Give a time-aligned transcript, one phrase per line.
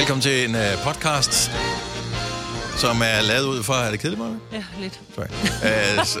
[0.00, 1.50] Velkommen til en uh, podcast,
[2.76, 3.86] som er lavet ud fra...
[3.86, 4.34] Er det kedeligt, Maja?
[4.52, 5.00] Ja, lidt.
[5.14, 5.26] Sorry.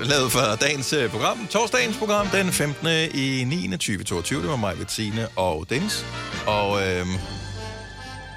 [0.02, 1.46] Uh, lavet fra dagens uh, program.
[1.50, 2.86] Torsdagens program, den 15.
[3.14, 3.68] i 9.
[3.70, 4.42] 2022.
[4.42, 6.06] Det var mig, Bettine og Dennis.
[6.46, 7.08] Og uh,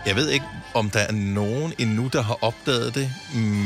[0.06, 3.12] jeg ved ikke, om der er nogen endnu, der har opdaget det,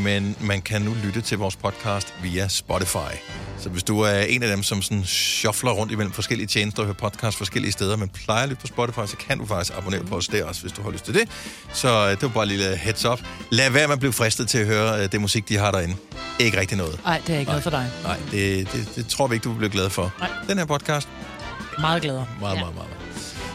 [0.04, 3.16] men man kan nu lytte til vores podcast via Spotify.
[3.60, 6.86] Så hvis du er en af dem, som sådan shuffler rundt imellem forskellige tjenester og
[6.86, 10.04] hører podcast forskellige steder, men plejer at lytte på Spotify, så kan du faktisk abonnere
[10.04, 11.30] på os der også, hvis du har lyst til det.
[11.74, 13.20] Så øh, det var bare en lille heads up.
[13.50, 15.96] Lad være med at blive fristet til at høre øh, det musik, de har derinde.
[16.40, 17.00] Ikke rigtig noget.
[17.06, 17.90] Nej, det er ikke noget for dig.
[18.04, 20.14] Nej, det, det, det tror vi ikke, du vil blive glad for.
[20.20, 20.30] Nej.
[20.48, 21.08] Den her podcast,
[21.80, 22.26] Meget glæder.
[22.40, 22.76] meget, meget, meget.
[22.76, 22.97] meget.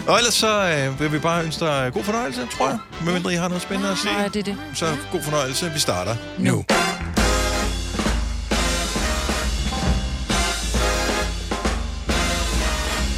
[0.06, 2.78] Og ellers så øh, vil vi bare ønske dig god fornøjelse, tror jeg.
[3.04, 4.12] Medmindre I har noget spændende at sige.
[4.14, 4.56] Nej, det er det.
[4.74, 5.70] Så god fornøjelse.
[5.70, 6.50] Vi starter nu.
[6.50, 6.64] Nu.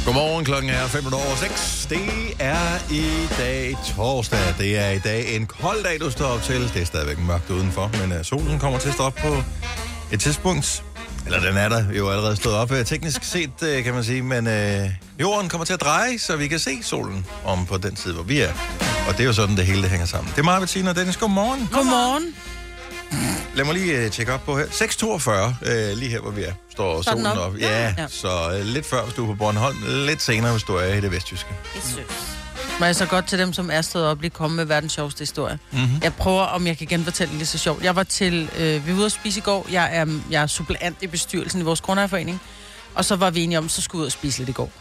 [0.05, 1.87] Godmorgen, klokken er 5 over 6.
[1.89, 4.39] Det er i dag torsdag.
[4.57, 6.73] Det er i dag en kold dag, du står op til.
[6.73, 9.35] Det er stadigvæk mørkt udenfor, men uh, solen kommer til at stå op på
[10.11, 10.83] et tidspunkt.
[11.25, 14.21] Eller den er der jo allerede stået op, uh, teknisk set, uh, kan man sige.
[14.21, 14.89] Men uh,
[15.21, 18.23] jorden kommer til at dreje, så vi kan se solen om på den side, hvor
[18.23, 18.51] vi er.
[19.07, 20.33] Og det er jo sådan, det hele det hænger sammen.
[20.35, 21.17] Det er mig, Bettina og Dennis.
[21.17, 21.69] Godmorgen.
[21.73, 22.35] Godmorgen.
[23.55, 24.65] Lad mig lige uh, tjekke op på her.
[24.65, 26.53] 6.42, uh, lige her, hvor vi er.
[26.71, 27.37] Står den solen op?
[27.37, 27.57] op.
[27.59, 28.07] Ja, Ja.
[28.09, 29.77] så uh, lidt før, hvis du er på Bornholm.
[29.87, 31.49] Lidt senere, hvis du er i det vestjyske.
[32.79, 35.19] Må jeg så godt til dem, som er stået op, lige komme med verdens sjoveste
[35.19, 35.59] historie.
[35.71, 35.99] Mm-hmm.
[36.03, 37.83] Jeg prøver, om jeg kan genfortælle det lige så sjovt.
[37.83, 39.67] Jeg var til, øh, vi var ude at spise i går.
[39.71, 42.41] Jeg er, jeg er suppleant i bestyrelsen i vores grundejerforening.
[42.95, 44.71] Og så var vi enige om, så skulle ud og spise lidt i går.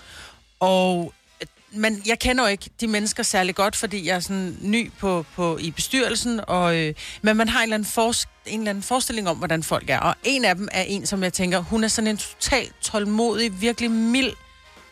[0.61, 4.57] Og øh, men jeg kender jo ikke de mennesker særlig godt, fordi jeg er sådan
[4.61, 8.61] ny på, på, i bestyrelsen, og, øh, men man har en eller, anden fors, en
[8.61, 9.99] eller anden forestilling om, hvordan folk er.
[9.99, 13.61] Og en af dem er en, som jeg tænker, hun er sådan en totalt tålmodig,
[13.61, 14.33] virkelig mild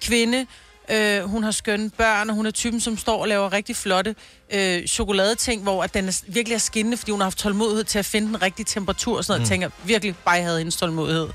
[0.03, 0.47] kvinde.
[0.89, 4.15] Øh, hun har skønne børn, og hun er typen, som står og laver rigtig flotte
[4.53, 7.99] øh, chokoladeting, hvor at den er, virkelig er skinnende, fordi hun har haft tålmodighed til
[7.99, 9.61] at finde den rigtige temperatur og sådan noget.
[9.61, 9.63] Mm.
[9.63, 11.29] Jeg tænker, virkelig bare jeg havde hendes tålmodighed.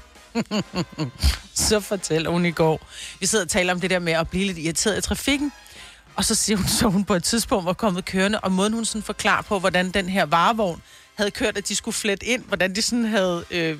[1.67, 2.87] så fortæller hun i går.
[3.19, 5.51] Vi sidder og taler om det der med at blive lidt irriteret i trafikken.
[6.15, 8.85] Og så siger hun, så hun på et tidspunkt var kommet kørende, og måden hun
[8.85, 10.81] sådan forklarer på, hvordan den her varevogn
[11.15, 13.79] havde kørt, at de skulle flette ind, hvordan de sådan havde, øh,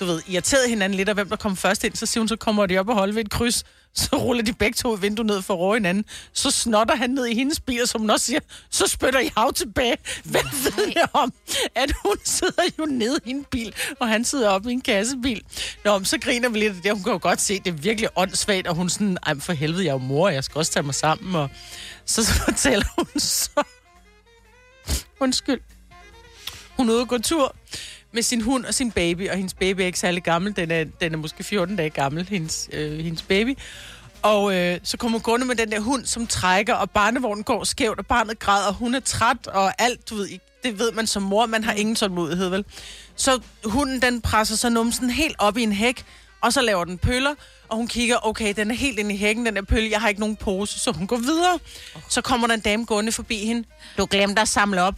[0.00, 1.94] du ved, irriteret hinanden lidt, og hvem der kom først ind.
[1.94, 3.64] Så siger hun, så kommer de op og holder ved et kryds,
[3.94, 6.04] så ruller de begge to et vindue ned for at råbe hinanden.
[6.32, 8.40] Så snotter han ned i hendes bil, som hun også siger,
[8.70, 9.96] så spytter I hav tilbage.
[10.24, 11.32] Hvad ved jeg om,
[11.74, 15.42] at hun sidder jo nede i en bil, og han sidder oppe i en kassebil.
[15.84, 16.92] Nå, så griner vi lidt af det.
[16.92, 19.84] Hun kan jo godt se, det er virkelig åndssvagt, og hun sådan, ej, for helvede,
[19.84, 21.34] jeg er jo mor, jeg skal også tage mig sammen.
[21.34, 21.50] Og
[22.04, 23.62] så, så fortæller hun så,
[25.20, 25.60] undskyld,
[26.76, 27.56] hun er ude at gå tur
[28.12, 30.56] med sin hund og sin baby, og hendes baby er ikke særlig gammel.
[30.56, 33.58] Den er, den er måske 14 dage gammel, hendes, øh, hendes baby.
[34.22, 37.64] Og øh, så kommer hun gående med den der hund, som trækker, og barnevognen går
[37.64, 40.28] skævt, og barnet græder, og hun er træt, og alt, du ved,
[40.64, 42.64] det ved man som mor, man har ingen tålmodighed, vel?
[43.16, 46.04] Så hunden, den presser så numsen helt op i en hæk,
[46.40, 47.34] og så laver den pøller,
[47.68, 50.08] og hun kigger, okay, den er helt inde i hækken, den der pølle, jeg har
[50.08, 51.58] ikke nogen pose, så hun går videre.
[52.08, 53.68] Så kommer der en dame gående forbi hende,
[53.98, 54.94] du glemte at samle op,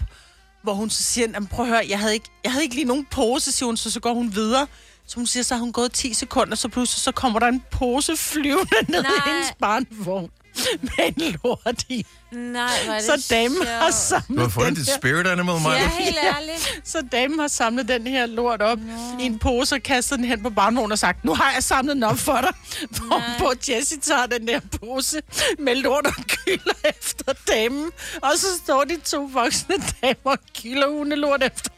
[0.62, 2.84] hvor hun så siger, "Jamen, prøv at høre, jeg havde, ikke, jeg havde ikke lige
[2.84, 4.66] nogen pose, siger hun, så så går hun videre.
[5.06, 7.62] Så hun siger, så har hun gået 10 sekunder, så pludselig så kommer der en
[7.70, 9.12] pose flyvende ned Nej.
[9.26, 10.30] i hendes barnevogn
[10.82, 12.06] med en lort i.
[12.32, 15.26] Nej, hvor er det Så damen har samlet Du har fundet den dit her, spirit
[15.26, 15.78] animal, Maja.
[15.82, 16.80] Ja, helt ærligt.
[16.84, 18.78] så damen har samlet den her lort op
[19.20, 21.94] i en pose og kastet den hen på barnevognen og sagt, nu har jeg samlet
[21.96, 22.54] den op for dig.
[23.38, 25.22] Hvor Jessie tager den der pose
[25.58, 27.90] med lort og kylder efter damen.
[28.22, 31.70] Og så står de to voksne damer og kylder hundelort efter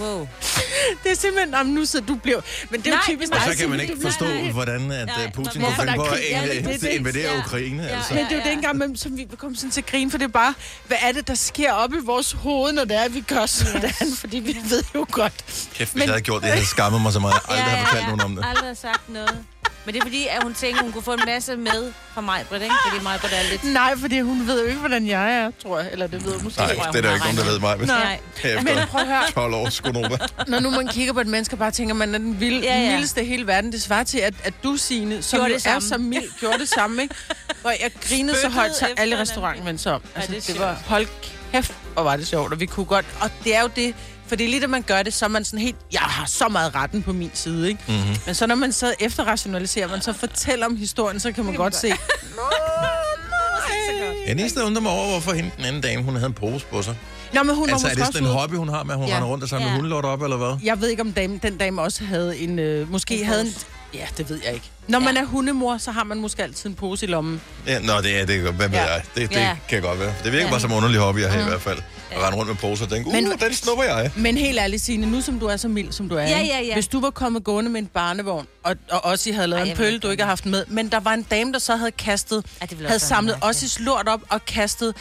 [0.00, 0.28] Wow.
[1.04, 2.40] Det er simpelthen, om nu så du bliver...
[2.70, 4.52] Men det er jo typisk dig, så kan man ikke forstå, nej, nej.
[4.52, 6.20] hvordan at Nej, øh, Putin kan finde på at?
[6.30, 6.42] Ja,
[6.82, 7.38] er invadere Ja.
[7.38, 7.82] Ukraine.
[7.82, 7.88] Ja.
[7.96, 8.14] Altså.
[8.14, 10.24] Men det er jo det engang, men, som vi kom sådan til grin, for det
[10.24, 10.54] er bare,
[10.86, 13.46] hvad er det, der sker op i vores hoved, når det er, at vi gør
[13.46, 15.32] sådan, fordi vi ved jo godt.
[15.74, 17.34] Kæft, hvis Men- jeg havde gjort det, jeg havde skammet mig så meget.
[17.34, 18.44] Jeg aldrig har fortalt nogen om det.
[18.48, 19.44] Aldrig har sagt noget.
[19.88, 22.44] Men det er fordi, at hun tænkte, hun kunne få en masse med fra mig,
[22.48, 22.74] Britt, ikke?
[22.88, 23.64] Fordi mig, Britt, er lidt...
[23.64, 25.88] Nej, fordi hun ved jo ikke, hvordan jeg er, tror jeg.
[25.92, 26.60] Eller det ved hun måske.
[26.60, 27.78] Nej, det er der hun ikke nogen, der ved mig.
[27.78, 28.20] Men Nej.
[28.62, 30.18] Men prøv at høre, 12 år, Skonova.
[30.46, 32.74] når nu man kigger på et menneske og bare tænker, man er den vilde, Ja,
[32.74, 32.84] ja, ja.
[32.84, 32.90] ja.
[32.92, 33.72] mildeste i hele verden.
[33.72, 36.68] Det svarer til, at, at du, Signe, som Gjorde det er så mild, gjorde det
[36.68, 37.14] samme, ikke?
[37.64, 39.26] Og jeg grinede så Spyttede højt, så alle
[39.78, 40.02] sig om.
[40.14, 41.06] Altså, det er det, var, hold
[41.52, 43.06] kæft, hvor var det sjovt, og vi kunne godt...
[43.20, 43.94] Og det er jo det,
[44.28, 46.26] for det er lige, da man gør det, så er man sådan helt, jeg har
[46.26, 47.80] så meget retten på min side, ikke?
[47.88, 47.96] Mhm.
[47.96, 48.16] Mm-hmm.
[48.26, 51.76] Men så når man så efterrationaliserer, man så fortæller om historien, så kan man godt
[51.76, 51.92] se,
[54.26, 56.82] Jeg eneste undrer mig over, hvorfor hende den anden dame, hun havde en pose på
[56.82, 56.96] sig.
[57.32, 58.98] Nå, men hun Altså, var er måske det sådan en hobby, hun har med, at
[58.98, 59.14] hun Ja.
[59.16, 59.74] render rundt og samler Ja.
[59.74, 60.58] hundelort op, eller hvad?
[60.64, 62.58] Jeg ved ikke, om dame, den dame også havde en...
[62.58, 63.54] Øh, måske En havde en...
[63.94, 64.70] Ja, det ved jeg ikke.
[64.88, 67.40] Når man er hundemor, så har man måske altid en pose i lommen.
[67.66, 68.40] Ja, nå, det er det.
[68.40, 68.92] Hvad ved Ja.
[68.92, 69.02] jeg?
[69.14, 69.56] Det, det Ja.
[69.68, 70.14] kan godt være.
[70.24, 70.50] Det virker Ja.
[70.50, 71.78] bare som en underlig hobby at have i hvert fald.
[72.10, 74.10] At rende rundt med poser og tænke, uh, Men- den snupper jeg.
[74.16, 76.60] Men helt ærligt, Signe, nu som du er så mild, som du er, Ja, ja,
[76.60, 76.74] ja.
[76.74, 79.70] hvis du var kommet gående med en barnevogn, og, og også I havde lavet Ej,
[79.70, 81.90] en pøl, du ikke har haft med, men der var en dame, der så havde
[81.90, 84.94] kastet, Ej, havde samlet også lort op og kastet,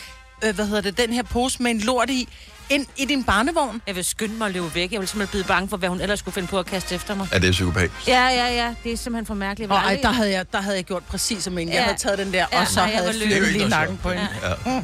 [0.43, 2.27] øh, hvad hedder det, den her pose med en lort i,
[2.69, 3.81] ind i din barnevogn.
[3.87, 4.91] Jeg vil skynde mig at løbe væk.
[4.91, 7.15] Jeg vil simpelthen blive bange for, hvad hun ellers skulle finde på at kaste efter
[7.15, 7.27] mig.
[7.33, 7.91] Ja, det er psykopat.
[8.07, 8.73] Ja, ja, ja.
[8.83, 9.71] Det er simpelthen for mærkeligt.
[9.71, 11.67] Og ej, der havde, jeg, der havde jeg gjort præcis som en.
[11.67, 11.81] Jeg Ja.
[11.83, 13.47] havde taget den der, Ja, og så nej, jeg havde jeg løbet.
[13.47, 14.27] Er lige nakken på hende.
[14.43, 14.53] Ja.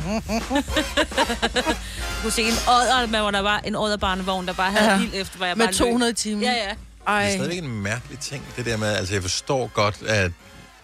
[2.22, 4.96] kunne se en odder, men hvor der var en odderbarnevogn, der bare havde Ja.
[4.98, 5.02] ja.
[5.04, 6.40] ild efter, hvor jeg Med bare 200 i timen.
[6.40, 6.48] Løb.
[6.48, 6.70] Ja, ja.
[6.70, 6.78] Det
[7.08, 7.32] er Ej.
[7.36, 10.32] stadigvæk en mærkelig ting, det der med, altså jeg forstår godt, at,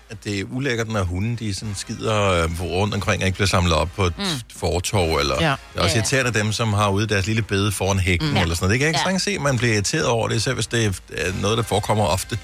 [0.10, 3.48] at det er ulækkert, når hunden, de sådan skider øh, rundt omkring og ikke bliver
[3.48, 4.24] samlet op på et mm.
[4.56, 5.50] fortorv, eller Ja.
[5.50, 5.56] ja.
[5.74, 5.96] det er også Ja, ja.
[5.96, 8.38] irriterende dem, som har ude deres lille bede foran hækken, mm.
[8.38, 8.72] eller sådan noget.
[8.72, 9.12] Det kan jeg ikke Ja.
[9.12, 9.18] ja.
[9.18, 12.38] se, at man bliver irriteret over det, selv hvis det er noget, der forekommer ofte.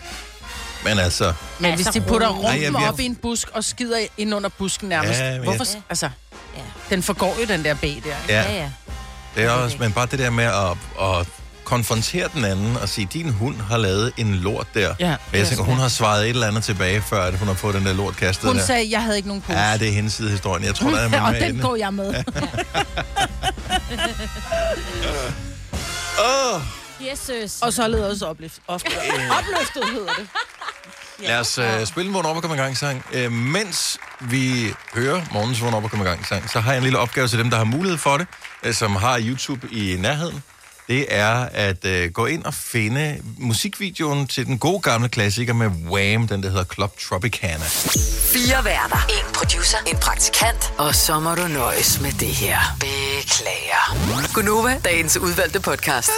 [0.83, 3.47] Men altså, Men Altså, hvis de putter rumpen Ej, jeg- jeg- op i en busk
[3.53, 5.65] og skider ind under busken nærmest, Ja, hvorfor?
[5.73, 6.09] jeg- Altså,
[6.55, 6.61] Ja.
[6.89, 7.87] den forgår jo den der B der.
[7.87, 8.03] ikke?
[8.29, 8.69] ja, Ja, ja.
[9.35, 10.71] det er også, men bare det der med at,
[11.19, 11.27] at
[11.65, 14.95] konfrontere den anden og sige, din hund har lavet en lort der.
[14.99, 15.15] Ja.
[15.31, 17.75] Men jeg tænker, hun har svaret et eller andet tilbage, før at hun har fået
[17.75, 18.65] den der lort kastet Hun der.
[18.65, 19.59] sagde, jeg havde ikke nogen pose.
[19.59, 20.63] Ja, det er hendes side af historien.
[20.65, 21.61] Jeg tror, der er og mere den inde.
[21.61, 22.13] går jeg med.
[26.19, 26.61] Åh!
[27.09, 27.61] Jesus.
[27.61, 28.53] og således opløft.
[28.67, 28.87] Ofte.
[29.39, 30.27] Opløftet hedder det.
[31.19, 33.05] Lad os uh, spille en vågn op og komme i gang sang.
[33.25, 36.77] Uh, mens vi hører morgens vågn op og komme i gang sang, så har jeg
[36.77, 38.27] en lille opgave til dem, der har mulighed for det,
[38.67, 40.43] uh, som har YouTube i nærheden.
[40.87, 45.67] Det er at uh, gå ind og finde musikvideoen til den gode gamle klassiker med
[45.67, 47.65] Wham, den der hedder Club Tropicana.
[48.33, 49.05] Fire værter.
[49.09, 49.77] En producer.
[49.87, 50.73] En praktikant.
[50.77, 52.59] Og så må du nøjes med det her.
[52.79, 54.33] Beklager.
[54.33, 56.11] Gunova, dagens udvalgte podcast.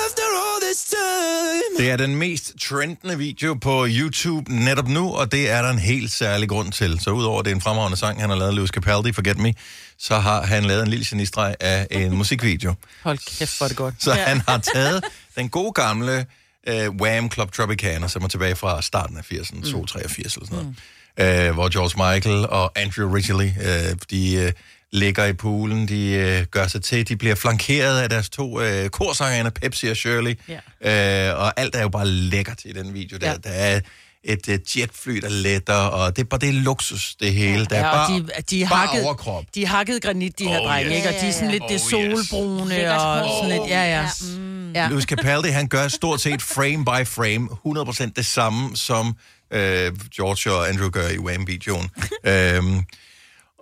[1.77, 5.79] Det er den mest trendende video på YouTube netop nu, og det er der en
[5.79, 6.99] helt særlig grund til.
[6.99, 9.53] Så udover det er en fremragende sang, han har lavet, Lewis Capaldi, Forget Me,
[9.99, 12.73] så har han lavet en lille genistreg af en musikvideo.
[13.03, 13.95] Hold kæft, hvor er det godt.
[13.99, 15.03] Så han har taget
[15.37, 16.25] den gode gamle
[16.69, 17.31] uh, Wham!
[17.31, 19.85] Club Tropicana, som er tilbage fra starten af 80'erne, mm.
[19.87, 20.67] 83 eller sådan noget.
[20.67, 21.49] Mm.
[21.49, 24.51] Uh, hvor George Michael og Andrew Ridgeley, uh, de uh,
[24.91, 28.87] ligger i poolen, de uh, gør sig til, de bliver flankeret af deres to uh,
[28.87, 30.35] korsangerne, Pepsi og Shirley.
[30.81, 31.33] Yeah.
[31.35, 33.17] Uh, og alt er jo bare lækkert i den video.
[33.17, 33.31] Der, Ja.
[33.31, 33.37] ja.
[33.37, 33.79] der er
[34.27, 37.65] et uh, jetfly, der letter, og det er bare det er luksus, det hele.
[37.65, 39.43] Der er Ja, bare, de, de bare hakket, overkrop.
[39.55, 40.97] De er hakket granit, de her Oh, drenge, yes.
[40.97, 41.09] ikke?
[41.09, 42.17] Og de er sådan lidt det Oh, yes.
[42.27, 44.01] solbrune Lækkert og sådan lidt, ja, ja.
[44.01, 44.71] Ja, mm.
[44.73, 44.87] ja.
[44.87, 47.49] Lewis Capaldi, han gør stort set frame by frame
[48.09, 49.15] 100% det samme, som
[49.53, 51.89] øh, George og Andrew gør i Wham-videoen.
[52.23, 52.83] øhm,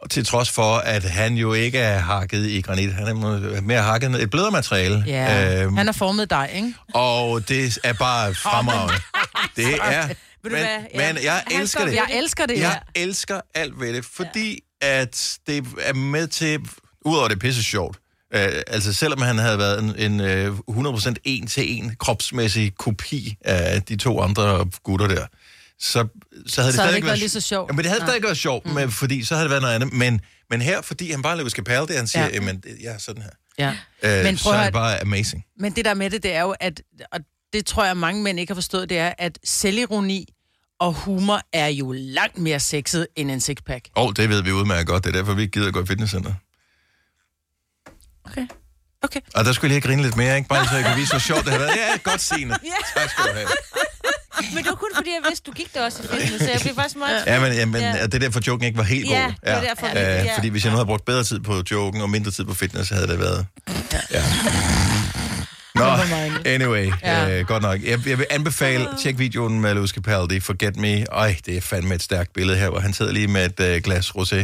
[0.03, 2.93] og til trods for, at han jo ikke er hakket i granit.
[2.93, 5.03] Han er mere hakket et blødere materiale.
[5.07, 5.63] ja.
[5.63, 6.73] Øhm, Han har formet dig, ikke?
[6.93, 8.93] Og det er bare fremragende.
[9.55, 10.07] Det er...
[10.45, 11.01] Ved du Men, hvad?
[11.01, 11.13] Ja.
[11.13, 11.93] men jeg Han elsker det.
[11.95, 16.59] Jeg elsker det, Jeg elsker alt ved det, fordi at det er med til,
[17.05, 17.97] udover det er pisse sjovt,
[18.33, 23.95] øh, altså selvom han havde været en, en øh, 100% en-til-en kropsmæssig kopi af de
[23.95, 25.25] to andre gutter der,
[25.79, 26.07] så, så havde
[26.47, 27.69] det Så stadig det ikke været lige så sjovt.
[27.69, 28.07] Ja, men det havde Nej.
[28.09, 29.93] stadig været sjovt, men, fordi så havde det været noget andet.
[29.93, 32.41] Men, men her, fordi han bare er Lewis Capaldi, han siger, Ja.
[32.45, 32.53] ja.
[32.83, 33.29] jeg er sådan her.
[33.57, 34.17] Ja.
[34.19, 35.43] Øh, Men så er det bare amazing.
[35.59, 36.81] Men det der med det, det er jo, at,
[37.11, 37.19] og
[37.53, 40.27] det tror jeg, mange mænd ikke har forstået, det er, at selvironi
[40.79, 43.89] og humor er jo langt mere sexet end en sixpack.
[43.95, 45.83] Og oh, det ved vi udmærket godt, det er derfor, vi ikke gider at gå
[45.83, 46.33] i fitnesscenter.
[48.25, 48.47] Okay.
[49.01, 49.19] Okay.
[49.35, 50.49] Og der skulle jeg lige grine lidt mere, ikke?
[50.49, 51.71] Bare så jeg kan vise, hvor sjovt det har været.
[51.73, 52.53] Det er godt, Signe.
[52.97, 53.47] Tak skal du have.
[54.53, 56.59] Men det var kun fordi, jeg vidste, du gik der også i fitness, så jeg
[56.61, 57.23] blev faktisk meget...
[57.25, 57.87] Ja, men, ja, men Ja.
[57.87, 58.03] ja.
[58.05, 59.29] det er derfor, joken ikke var helt Ja, god.
[59.45, 60.35] det var derfor, Øh, ja.
[60.35, 62.89] Fordi hvis jeg nu havde brugt bedre tid på joken og mindre tid på fitness,
[62.89, 63.45] så havde det været...
[64.11, 64.23] Ja.
[65.75, 65.83] Nå,
[66.45, 67.25] anyway, Ja.
[67.27, 67.39] ja.
[67.39, 67.81] øh, godt nok.
[67.83, 71.01] Jeg, jeg vil anbefale, tjek videoen med Lewis Capaldi, Forget Me.
[71.03, 73.81] Ej, det er fandme et stærkt billede her, hvor han sidder lige med et øh,
[73.81, 74.35] glas rosé.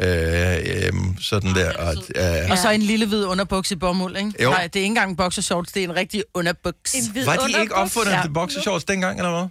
[0.00, 1.72] Øh, øh, sådan der.
[1.72, 4.32] Og, øh, Og så en lille hvid underbuks i bomuld, ikke?
[4.42, 4.50] Jo.
[4.50, 6.94] Nej, det er ikke engang boxershorts, det er en rigtig underbuks.
[6.94, 8.20] En hvid var de ikke opfundet Ja.
[8.20, 8.28] ja.
[8.34, 9.48] boxershorts dengang, eller hvad?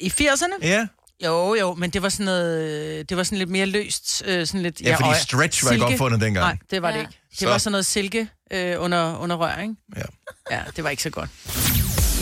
[0.00, 0.66] I 80'erne?
[0.66, 0.86] Ja.
[1.24, 4.62] Jo, jo, men det var sådan noget, det var sådan lidt mere løst, øh, sådan
[4.62, 4.80] lidt...
[4.80, 5.84] Ja, fordi og- stretch var ikke silke.
[5.84, 6.46] opfundet dengang.
[6.46, 7.00] Nej, det var det Ja.
[7.00, 7.12] ikke.
[7.30, 9.74] Det Så- var sådan noget silke øh, under, under rør, ikke?
[9.96, 10.02] Ja.
[10.50, 11.30] Ja, det var ikke så godt.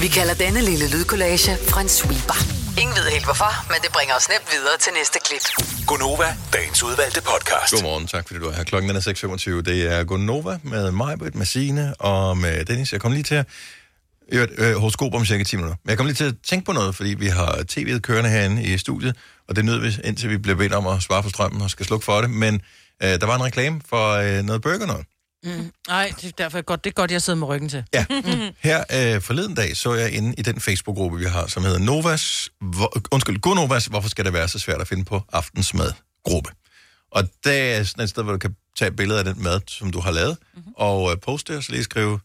[0.00, 2.38] Vi kalder denne lille lydkollage Frans sweeper.
[2.80, 5.44] Ingen ved helt hvorfor, men det bringer os nemt videre til næste klip.
[5.86, 7.72] Gunova, dagens udvalgte podcast.
[7.72, 8.64] Godmorgen, tak fordi du er her.
[8.64, 9.50] Klokken er 6.25.
[9.70, 12.92] Det er Gonova med mig, med Signe og med Dennis.
[12.92, 13.46] Jeg kom lige til at...
[14.32, 15.76] Øh, øh, horoskop om cirka 10 minutter.
[15.84, 18.62] Men jeg kom lige til at tænke på noget, fordi vi har tv'et kørende herinde
[18.62, 19.16] i studiet,
[19.48, 21.86] og det nød vi, indtil vi blev bedt om at svare for strømmen og skal
[21.86, 22.30] slukke for det.
[22.30, 22.54] Men
[23.02, 25.04] øh, der var en reklame for øh, noget burger noget.
[25.88, 26.84] Nej, det er derfor godt.
[26.84, 27.84] Det er godt, jeg sidder med ryggen til.
[27.94, 28.06] Ja.
[28.68, 32.50] Her øh, forleden dag så jeg inde i den Facebook-gruppe, vi har, som hedder Novas,
[32.60, 36.50] hvor, undskyld, God Novas, hvorfor skal det være så svært at finde på aftensmad-gruppe.
[37.10, 39.90] Og det er sådan et sted, hvor du kan tage billeder af den mad, som
[39.90, 40.72] du har lavet, mm-hmm.
[40.76, 42.20] og øh, poste og så lige skrive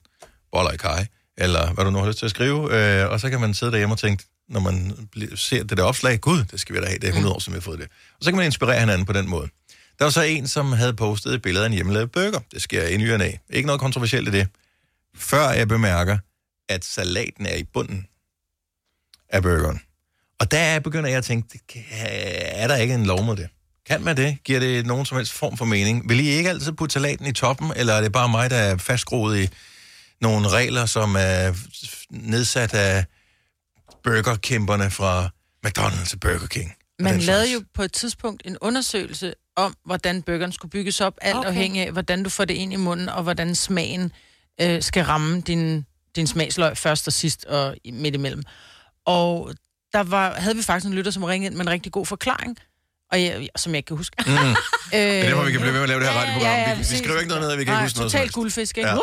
[0.51, 1.05] boller i kaj,
[1.37, 3.71] eller hvad du nu har lyst til at skrive, øh, og så kan man sidde
[3.71, 6.99] derhjemme og tænke, når man ser det der opslag, gud, det skal vi da have,
[6.99, 7.87] det er 100 år, som vi har fået det.
[8.19, 9.49] Og så kan man inspirere hinanden på den måde.
[9.99, 12.39] Der var så en, som havde postet et billede af en hjemmelavet burger.
[12.53, 13.39] Det sker i nyerne af.
[13.49, 14.47] Ikke noget kontroversielt i det.
[15.15, 16.17] Før jeg bemærker,
[16.69, 18.07] at salaten er i bunden
[19.29, 19.81] af burgeren.
[20.39, 21.59] Og der begynder jeg at tænke,
[22.41, 23.47] er der ikke en lov med det?
[23.85, 24.37] Kan man det?
[24.43, 26.09] Giver det nogen som helst form for mening?
[26.09, 28.77] Vil I ikke altid putte salaten i toppen, eller er det bare mig, der er
[28.77, 29.49] fastgroet i
[30.21, 31.53] nogle regler, som er
[32.09, 33.05] nedsat af
[34.03, 35.29] burgerkæmperne fra
[35.67, 36.69] McDonald's til Burger King?
[36.69, 37.53] og Man lavede slags?
[37.53, 41.47] jo på et tidspunkt en undersøgelse om, hvordan burgeren skulle bygges op, alt okay.
[41.47, 44.11] Afhængig af, hvordan du får det ind i munden, og hvordan smagen
[44.61, 48.43] øh, skal ramme din, din smagsløg først og sidst og midt imellem.
[49.05, 49.53] Og
[49.93, 52.57] der var, havde vi faktisk en lytter, som ringede ind med en rigtig god forklaring,
[53.11, 54.15] og jeg, som jeg ikke kan huske.
[54.27, 54.33] Mm.
[54.33, 54.55] øh,
[54.91, 56.51] Det er derfor, vi kan blive ved med at lave det her radioprogram.
[56.51, 58.11] Ja, ja, vi, vi skriver ikke noget ned, vi kan ikke huske noget.
[58.11, 58.89] totalt guldfisk, ikke?
[58.89, 58.97] Ja.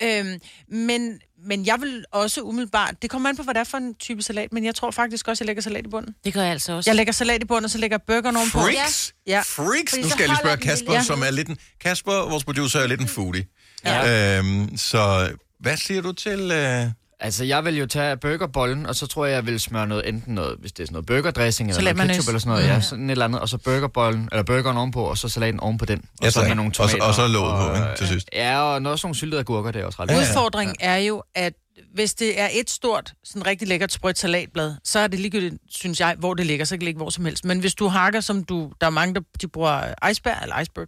[0.00, 0.20] Ja.
[0.20, 2.94] Øhm, men, men jeg vil også umiddelbart...
[3.02, 5.28] Det kommer an på, hvad det er for en type salat, men jeg tror faktisk
[5.28, 6.14] også, jeg lægger salat i bunden.
[6.24, 6.90] Det gør jeg altså også.
[6.90, 8.58] Jeg lægger salat i bunden, og så lægger burgeren ovenpå.
[8.58, 9.14] Freaks?
[9.26, 9.40] Ja.
[9.40, 9.92] Freaks?
[9.92, 11.58] Fordi Nu skal jeg lige spørge Kasper, som er lidt en...
[11.80, 13.46] Kasper, vores producer, er lidt en foodie.
[13.84, 14.38] Ja.
[14.38, 16.50] Øhm, så hvad siger du til...
[16.50, 16.86] Øh...
[17.20, 20.34] Altså, jeg vil jo tage burgerbollen, og så tror jeg, jeg vil smøre noget, enten
[20.34, 23.04] noget, hvis det er sådan noget burgerdressing, eller noget ketchup eller sådan noget, ja, sådan
[23.06, 25.98] et eller andet, og så burgerbollen, eller burgeren ovenpå, og så salaten ovenpå den.
[25.98, 27.04] Og Ja, så med nogle Og så- tomater.
[27.06, 28.28] og så låget på, ikke, til sidst.
[28.32, 30.20] Ja, og noget sådan nogle syltede agurker, det er også ret Ja, ja.
[30.20, 31.52] Udfordringen er jo, at
[31.94, 36.00] hvis det er et stort, sådan rigtig lækkert sprødt salatblad, så er det ligegyldigt, synes
[36.00, 37.44] jeg, hvor det ligger, så kan det ligge hvor som helst.
[37.44, 40.86] Men hvis du hakker, som du, der er mange, der de bruger iceberg eller iceberg,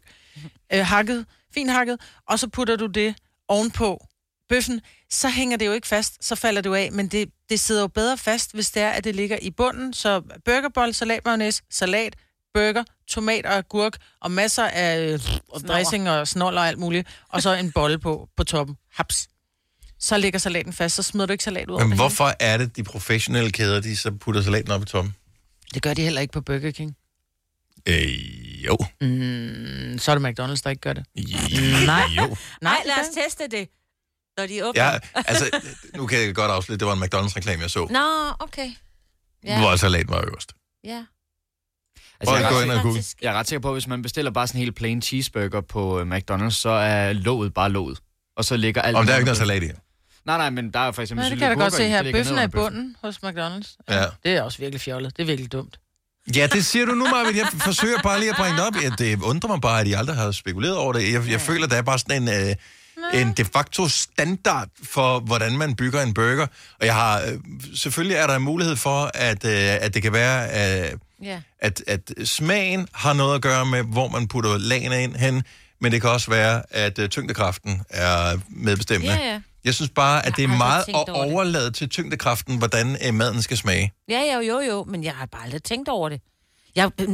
[0.72, 3.14] øh, hakket, fint hakket, og så putter du det
[3.48, 4.06] ovenpå
[4.48, 7.60] bøffen, så hænger det jo ikke fast, så falder det jo af, men det, det
[7.60, 9.92] sidder jo bedre fast, hvis det er, at det ligger i bunden.
[9.92, 12.16] Så burgerbold, salat, mayonnaise, salat,
[12.54, 17.08] burger, tomat og agurk, og masser af øh, og dressing og snold og alt muligt,
[17.28, 18.76] og så en bolle på, på toppen.
[18.92, 19.28] Haps.
[19.98, 22.76] Så ligger salaten fast, så smider du ikke salat ud over Men hvorfor er det,
[22.76, 25.10] de professionelle kæder, de så putter salaten op i toppen?
[25.12, 25.74] hele.
[25.74, 26.96] Det gør de heller ikke på Burger King.
[27.88, 28.76] Øh, jo.
[29.00, 31.04] Mm, så er det McDonald's, der ikke gør det.
[31.86, 32.02] Nej.
[32.16, 32.36] Jo.
[32.62, 33.68] Nej, lad os teste det,
[34.36, 34.84] når de åbner.
[34.84, 35.50] Ja, altså,
[35.96, 38.70] nu kan jeg godt afsløre, det var en McDonald's-reklame, jeg så, Nå, okay.
[39.44, 39.60] ja.
[39.60, 40.52] hvor salaten var øverst.
[40.84, 41.04] Ja.
[42.20, 44.46] Altså, jeg, er ret, ind jeg er ret sikker på, at hvis man bestiller bare
[44.46, 47.98] sådan en helt plain cheeseburger på øh, McDonald's, så er låget bare låget.
[48.36, 48.96] Og så ligger alt...
[48.96, 49.66] Om der er ikke noget salat i.
[50.26, 52.12] Nej, nej, men der er for eksempel Nej, det kan jeg da godt se her.
[52.12, 53.76] Bøffen er i bunden hos McDonald's.
[53.88, 54.04] Ja.
[54.24, 55.16] Det er også virkelig fjollet.
[55.16, 55.80] Det er virkelig dumt.
[56.36, 57.36] Ja, det siger du nu, Marvind.
[57.36, 58.74] Jeg forsøger bare lige at bringe det op.
[58.82, 61.12] Ja, det undrer mig bare, at I aldrig har spekuleret over det.
[61.12, 62.56] Jeg, jeg føler, der er bare sådan en, øh,
[63.14, 66.46] en de facto standard for, hvordan man bygger en burger.
[66.80, 67.38] Og jeg har, øh,
[67.74, 69.52] selvfølgelig er der en mulighed for, at, øh,
[69.84, 70.44] at det kan være,
[70.90, 71.40] øh, Ja.
[71.58, 75.42] at, at smagen har noget at gøre med, hvor man putter lagene ind hen.
[75.80, 79.14] Men det kan også være, at øh, tyngdekraften er medbestemmende.
[79.14, 79.40] Ja, ja.
[79.64, 81.14] Jeg synes bare, at det er meget at det.
[81.14, 83.92] overlade til tyngdekraften, hvordan øh, maden skal smage.
[84.08, 86.20] Ja, jo, jo, jo, men jeg har bare aldrig tænkt over det.
[86.74, 87.08] Jeg, øh,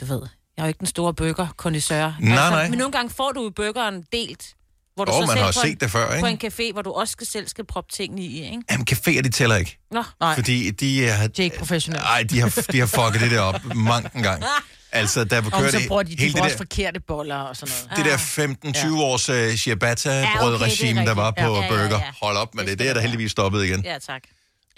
[0.00, 0.20] du ved,
[0.56, 2.68] jeg er jo ikke den store burger kondisør Nej, nej.
[2.68, 4.54] Men nogle gange får du jo burgeren delt.
[4.98, 6.46] Hvor du Åh, så man har på set en, det før, På ikke?
[6.46, 8.62] en café, hvor du også skal, selv skal proppe tingene i, ikke?
[8.70, 9.78] Jamen, caféer, de tæller ikke.
[9.90, 11.26] Nå, Nej, Fordi de er...
[11.26, 12.02] det er ikke professionelt.
[12.02, 14.42] Nej, de har, de har fucket det der op mange en gang.
[14.92, 17.00] Altså, der Og kører så det bruger de, de hele bruger det også der, forkerte
[17.00, 18.06] boller og sådan noget.
[18.06, 21.62] det der 15-20 års uh, Ja, okay, ciabatta-brødregime, det er der var på Ja, ja,
[21.62, 21.88] ja, burger.
[21.98, 22.10] ja.
[22.22, 22.84] Hold op med Det det.
[22.84, 23.84] er der det heldigvis stoppet igen.
[23.84, 24.22] ja tak.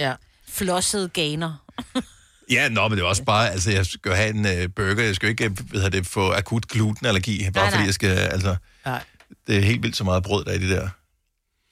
[0.01, 0.13] Ja.
[0.49, 1.53] Flossede ganer.
[2.51, 3.51] Ja, nå, men det er også bare...
[3.51, 5.03] Altså, jeg skal have en uh, burger.
[5.05, 7.87] Jeg skal jo ikke øh, hvad hedder det, få akut glutenallergi, bare Nej, fordi nej.
[7.87, 8.09] jeg skal...
[8.17, 9.01] Altså, Nej.
[9.47, 10.89] Det er helt vildt så meget brød, der er i det der.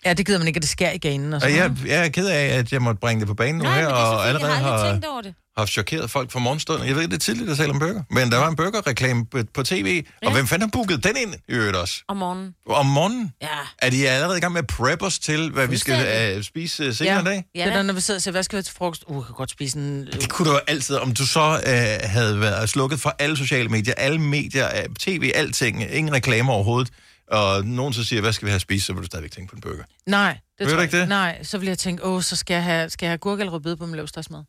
[0.04, 1.84] Ja, det gider man ikke, at det skærer i ganen og Og sådan jeg, noget.
[1.86, 3.94] jeg er ked af, at jeg måtte bringe det på banen nu Nej, her, men
[3.94, 5.34] det er og allerede Jeg har har, tænkt over det.
[5.56, 6.88] har chokeret folk for morgenstunden.
[6.88, 9.38] Jeg ved, det er tidligt at tale om burger, men der var en burgerreklame på,
[9.54, 10.32] på tv, og Ja.
[10.32, 11.94] hvem fanden har booket den ind i øvrigt også?
[12.08, 12.54] Om morgenen.
[12.66, 13.32] Om morgenen?
[13.42, 13.46] Ja.
[13.82, 16.88] Er de allerede i gang med at prep os til, hvad vi skal uh, spise
[16.88, 17.44] uh, senere i dag?
[17.54, 19.04] Ja, Det er der, når vi sidder og siger, hvad skal vi have til frokost?
[19.06, 20.00] Uh, jeg kan godt spise en...
[20.00, 23.36] Uh, Det kunne du jo altid, om du så uh, havde været slukket for alle
[23.36, 26.92] sociale medier, alle medier, uh, tv, alting, ingen reklamer overhovedet,
[27.30, 29.50] og nogen så siger, hvad skal vi have at spise, så vil du stadigvæk tænke
[29.50, 29.82] på en burger.
[30.06, 31.08] nej, det Ved tror jeg ikke det?
[31.08, 33.52] Nej, så vil jeg tænke, åh, så skal jeg have, skal jeg have gurke eller
[33.52, 34.38] rødbede på min løvstadsmad.
[34.38, 34.44] Åh,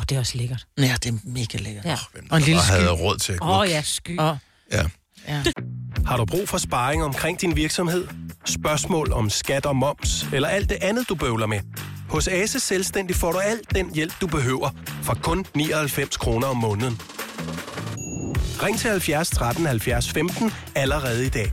[0.00, 0.66] oh, det er også lækkert.
[0.78, 1.84] Ja, det er mega lækkert.
[1.84, 1.98] Ja.
[2.12, 3.02] Hvem Og en lille bare havde sky.
[3.02, 3.38] råd til at.
[3.42, 4.18] Åh, oh, ja, sky.
[4.18, 4.38] Og,
[4.72, 4.84] Ja.
[5.28, 5.42] ja.
[6.06, 8.08] Har du brug for sparring omkring din virksomhed?
[8.44, 11.60] Spørgsmål om skat og moms, eller alt det andet, du bøvler med?
[12.08, 14.70] Hos Ase Selvstændig får du alt den hjælp, du behøver,
[15.02, 17.00] for kun 99 kroner om måneden.
[18.62, 21.52] Ring til 70 13 70 15 allerede i dag.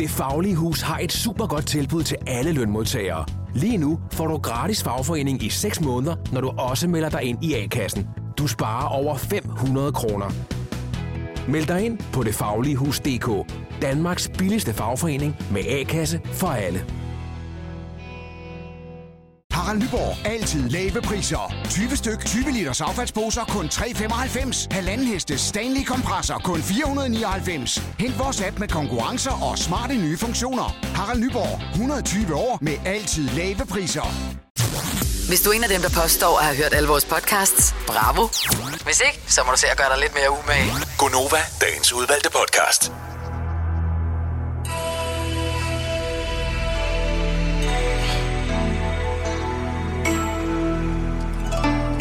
[0.00, 3.24] Det Faglige Hus har et super godt tilbud til alle lønmodtagere.
[3.54, 7.44] Lige nu får du gratis fagforening i 6 måneder, når du også melder dig ind
[7.44, 8.08] i A-kassen.
[8.38, 10.30] Du sparer over 500 kroner.
[11.48, 13.52] Meld dig ind på detfagligehus.dk.
[13.82, 16.84] Danmarks billigste fagforening med A-kasse for alle.
[19.70, 20.26] Harald Nyborg.
[20.26, 21.54] Altid lave priser.
[21.70, 24.66] 20 styk, 20 liters affaldsposer kun 3,95.
[24.70, 27.82] Halvanden heste Stanley kompresser kun 499.
[27.98, 30.76] Hent vores app med konkurrencer og smarte nye funktioner.
[30.94, 31.60] Harald Nyborg.
[31.72, 34.06] 120 år med altid lave priser.
[35.28, 38.28] Hvis du er en af dem, der påstår at have hørt alle vores podcasts, bravo.
[38.84, 40.72] Hvis ikke, så må du se at gøre dig lidt mere umage.
[40.98, 43.09] Gonova, dagens udvalgte podcast.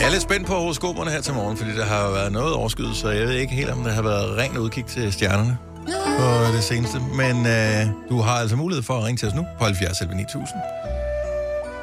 [0.09, 3.09] Er lidt spændt på horoskoperne her til morgen, fordi der har været noget overskyet, så
[3.09, 5.57] jeg ved ikke helt, om der har været rent udkig til stjernerne
[6.19, 6.99] på det seneste.
[6.99, 10.15] Men øh, du har altså mulighed for at ringe til os nu på 70 11
[10.15, 10.61] 9000.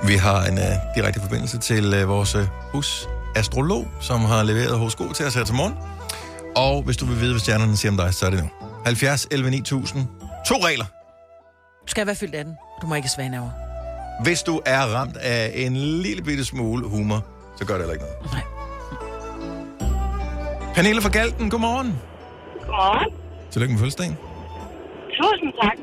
[0.07, 0.65] Vi har en øh,
[0.95, 5.45] direkte forbindelse til øh, vores øh, hus astrolog, som har leveret horoskop til os her
[5.45, 5.75] til morgen.
[6.57, 8.49] Og hvis du vil vide, hvad stjernerne siger om dig, så er det nu.
[8.85, 10.07] 70 11 9000.
[10.47, 10.85] To regler.
[11.83, 12.55] Du skal være fyldt af den.
[12.83, 13.51] Du må ikke svane over.
[14.23, 17.25] Hvis du er ramt af en lille bitte smule humor,
[17.57, 18.33] så gør det heller ikke noget.
[18.33, 18.43] Nej.
[20.75, 21.99] Pernille fra Galten, godmorgen.
[22.61, 23.13] Godmorgen.
[23.51, 24.17] Tillykke med fødselsdagen.
[25.23, 25.77] Tusind tak.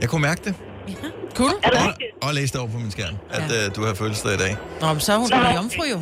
[0.00, 0.54] Jeg kunne mærke det.
[1.34, 1.50] Cool.
[1.62, 1.78] Er det
[2.22, 3.66] Og, og læse det over på min skærm, at Ja.
[3.66, 4.56] øh, du har fødselsdag i dag.
[4.80, 6.00] Nå, men så er hun Så- en jomfru jo.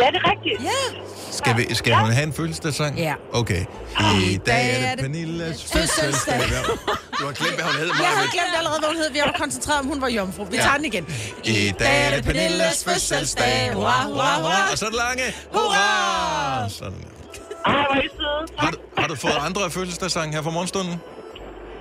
[0.00, 0.58] Ja, det er rigtigt.
[0.64, 0.80] Ja.
[1.30, 2.98] Skal, vi, skal hun have en fødselsdagssang?
[2.98, 3.14] Ja.
[3.32, 3.62] Okay.
[4.32, 6.40] I dag er det Pernilles fødselsdag.
[7.20, 7.86] Du har glemt, hvad hun hed.
[8.06, 9.10] Jeg havde glemt allerede, hvad hun hed.
[9.12, 10.44] Vi var koncentreret om, hun var jomfru.
[10.44, 10.62] Vi Ja.
[10.62, 11.04] tager den igen.
[11.44, 13.70] I dag er det Pernilles fødselsdag.
[13.74, 14.72] Hurra, hurra, hurra.
[14.72, 15.24] Og så er det lange.
[15.52, 16.68] Hurra!
[16.68, 17.04] Sådan.
[17.66, 18.42] Ej, hvor er I søde.
[18.58, 20.94] Har, du, har du fået andre fødselsdagssange her fra morgenstunden?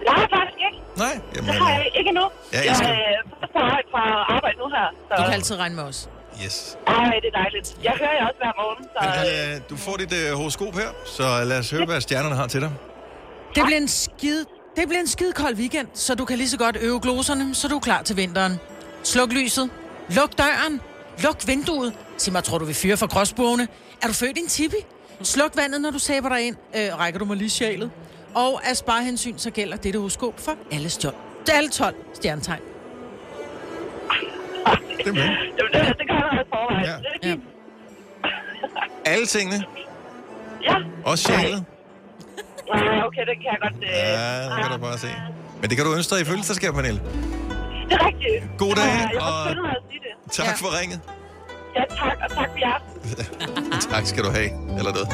[0.05, 0.79] Jeg har faktisk ikke.
[1.03, 1.13] Nej?
[1.35, 2.25] Jamen, Det har øh, jeg ikke endnu.
[2.53, 3.97] Ja, jeg jeg skal- er først på
[4.35, 4.87] arbejde nu her.
[5.07, 5.13] Så.
[5.17, 6.09] Du kan altid regne med os.
[6.45, 6.77] Yes.
[6.87, 7.77] Ej, det er dejligt.
[7.83, 8.83] Jeg hører jer også hver morgen.
[8.83, 8.99] Så...
[9.03, 12.47] Men, øh, du får dit øh, horoskop her, så lad os høre, hvad stjernerne har
[12.47, 12.71] til dig.
[13.55, 14.45] Det bliver en skide...
[14.75, 17.67] Det bliver en skide kold weekend, så du kan lige så godt øve gloserne, så
[17.67, 18.59] du er klar til vinteren.
[19.03, 19.69] Sluk lyset.
[20.09, 20.81] Luk døren.
[21.23, 21.93] Luk vinduet.
[22.17, 23.67] Sig mig, tror du, vi fyrer for gråsbogene?
[24.03, 24.75] Er du født i en tipi?
[25.23, 26.55] Sluk vandet, når du sæber dig ind.
[26.75, 27.91] Øh, rækker du mig lige sjælet?
[28.35, 31.15] Og af sparehensyn, så gælder dette horoskop for alle, stjål.
[31.53, 32.61] alle 12 stjernetegn.
[34.97, 35.13] Det er.
[35.57, 36.85] Jamen, det, det gør jeg også forvejen.
[36.85, 36.95] Ja.
[36.97, 37.33] Det er Ja.
[37.33, 37.43] fint.
[39.05, 39.63] Alle tingene,
[40.63, 40.75] Ja.
[41.05, 41.65] også sjælet.
[42.67, 43.05] ja.
[43.07, 43.73] okay, det kan jeg godt...
[43.83, 43.89] Øh...
[43.89, 45.07] Ja, det kan du bare se.
[45.61, 47.01] Men det kan du ønske dig i fødselsdagsgave, Pernille.
[47.89, 48.43] Det er rigtigt.
[48.57, 50.31] God dag, Ja, jeg og-.
[50.31, 50.51] Tak Ja.
[50.53, 50.99] for ringet.
[51.75, 52.77] Ja, tak, og tak for jer.
[53.93, 54.49] Tak skal du have.
[54.79, 55.07] Eller noget.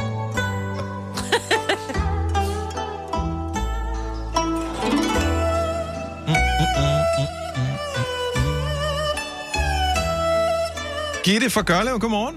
[11.23, 12.35] Gitte fra Gørlev, godmorgen.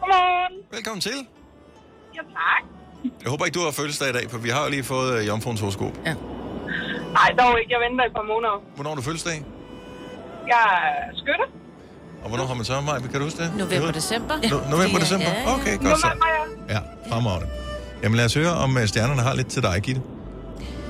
[0.00, 0.54] Godmorgen.
[0.72, 1.18] Velkommen til.
[2.14, 2.62] Ja, tak.
[3.22, 5.26] Jeg håber ikke, du har fødselsdag i dag, for vi har jo lige fået uh,
[5.26, 5.92] jomfruens horoskop.
[6.04, 7.70] Nej, dog ikke.
[7.74, 8.56] Jeg venter i et par måneder.
[8.74, 9.44] Hvornår har du fødselsdag?
[10.46, 10.62] Jeg
[11.10, 11.44] er skytte.
[12.22, 13.00] Og hvornår har man så mig?
[13.02, 13.52] Kan du huske det?
[13.56, 14.34] November, december.
[14.34, 15.26] No- november, december?
[15.26, 15.54] Ja, ja.
[15.54, 16.06] Okay, godt så.
[16.06, 16.26] November,
[16.68, 16.74] ja.
[16.74, 17.48] Ja, fremragende.
[18.02, 20.02] Jamen lad os høre, om øh, stjernerne har lidt til dig, Gitte.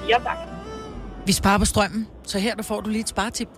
[0.08, 0.36] Ja, tak.
[1.26, 3.48] Vi sparer på strømmen, så her der får du lige et spartip.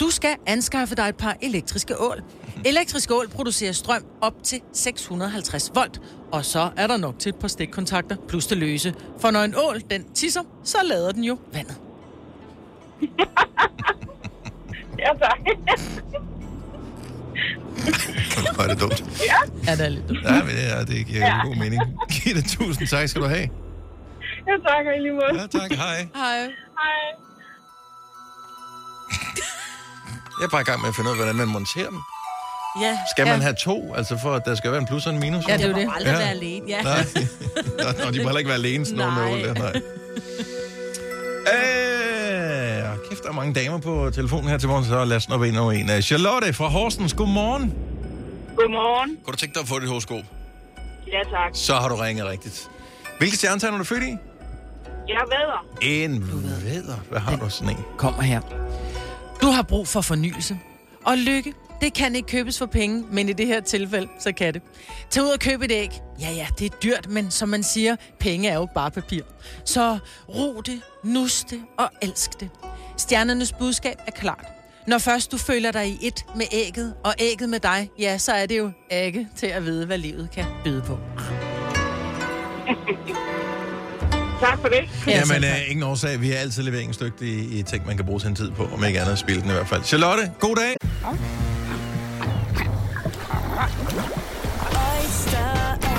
[0.00, 2.22] Du skal anskaffe dig et par elektriske ål.
[2.64, 6.00] Elektriske ål producerer strøm op til 650 volt,
[6.32, 8.94] og så er der nok til et par stikkontakter plus det løse.
[9.20, 11.76] For når en ål den tisser, så lader den jo vandet.
[14.98, 15.38] Ja, tak.
[18.54, 19.04] Hvor er det dumt.
[19.66, 20.18] Ja, det er lidt dumt.
[20.24, 21.46] Ja, men det, er, det giver ja.
[21.46, 21.82] god mening.
[22.10, 23.48] Gitte, tusind tak skal du have.
[24.46, 25.40] Ja, tak, og i lige måde.
[25.40, 25.70] Ja, tak.
[25.72, 26.06] Hej.
[26.14, 26.40] Hej.
[26.40, 26.48] Hej.
[30.42, 31.98] Jeg er bare i gang med at finde ud af, hvordan man monterer dem.
[32.80, 33.32] Ja, Skal ja.
[33.32, 35.44] man have to, altså for at der skal være en plus og en minus?
[35.48, 35.90] Ja, det er jo må det.
[35.96, 36.18] aldrig Ja.
[36.18, 36.64] være alene.
[36.68, 36.82] Ja.
[36.82, 37.04] Nej.
[38.04, 39.30] Nå, de må heller ikke være alene, sådan nogle Nej.
[39.30, 39.54] nåle der.
[39.54, 39.72] Nej.
[41.54, 45.42] Øh, kæft, der er mange damer på telefonen her til morgen, så lad os nå
[45.42, 46.02] ind over en.
[46.02, 47.74] Charlotte fra Horsens, godmorgen.
[48.56, 49.16] Godmorgen.
[49.24, 50.18] Kunne du tænke dig at få dit horoskop?
[51.12, 51.50] Ja, tak.
[51.54, 52.70] Så har du ringet rigtigt.
[53.18, 54.16] Hvilke stjernetegn er du født i?
[55.08, 55.66] Jeg væder.
[55.82, 56.30] En
[56.64, 56.96] væder.
[57.10, 57.84] Hvad har du sådan en?
[57.98, 58.40] Kommer her.
[59.42, 60.58] Du har brug for fornyelse.
[61.04, 64.54] Og lykke, det kan ikke købes for penge, men i det her tilfælde, så kan
[64.54, 64.62] det.
[65.10, 66.00] Tag ud og køb et æg.
[66.20, 69.22] Ja, ja, det er dyrt, men som man siger, penge er jo bare papir.
[69.64, 72.50] Så ro det, nus det og elsk det.
[72.96, 74.44] Stjernernes budskab er klart.
[74.86, 78.32] Når først du føler dig i et med ægget, og ægget med dig, ja, så
[78.32, 80.98] er det jo ægget til at vide, hvad livet kan byde på.
[84.42, 84.88] Tak for det.
[85.06, 86.20] Jamen, øh, ingen årsag.
[86.20, 89.12] Vi er altid leveringsdygtige i ting, man kan bruge sin tid på, om ikke andet
[89.12, 89.84] at spille den i hvert fald.
[89.84, 90.76] Charlotte, god dag.
[94.70, 95.91] Oyster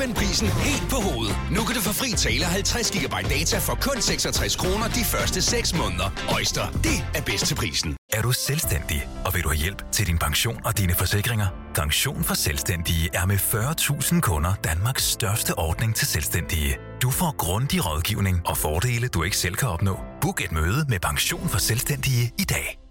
[0.00, 1.36] vend prisen helt på hovedet.
[1.56, 5.42] Nu kan du få fri tale 50 GB data for kun 66 kroner de første
[5.42, 6.08] 6 måneder.
[6.34, 7.96] Øjster, det er bedst til prisen.
[8.12, 11.46] Er du selvstændig, og vil du have hjælp til din pension og dine forsikringer?
[11.74, 16.76] Pension for Selvstændige er med 40.000 kunder Danmarks største ordning til selvstændige.
[17.02, 19.98] Du får grundig rådgivning og fordele, du ikke selv kan opnå.
[20.20, 22.87] Book et møde med Pension for Selvstændige i dag.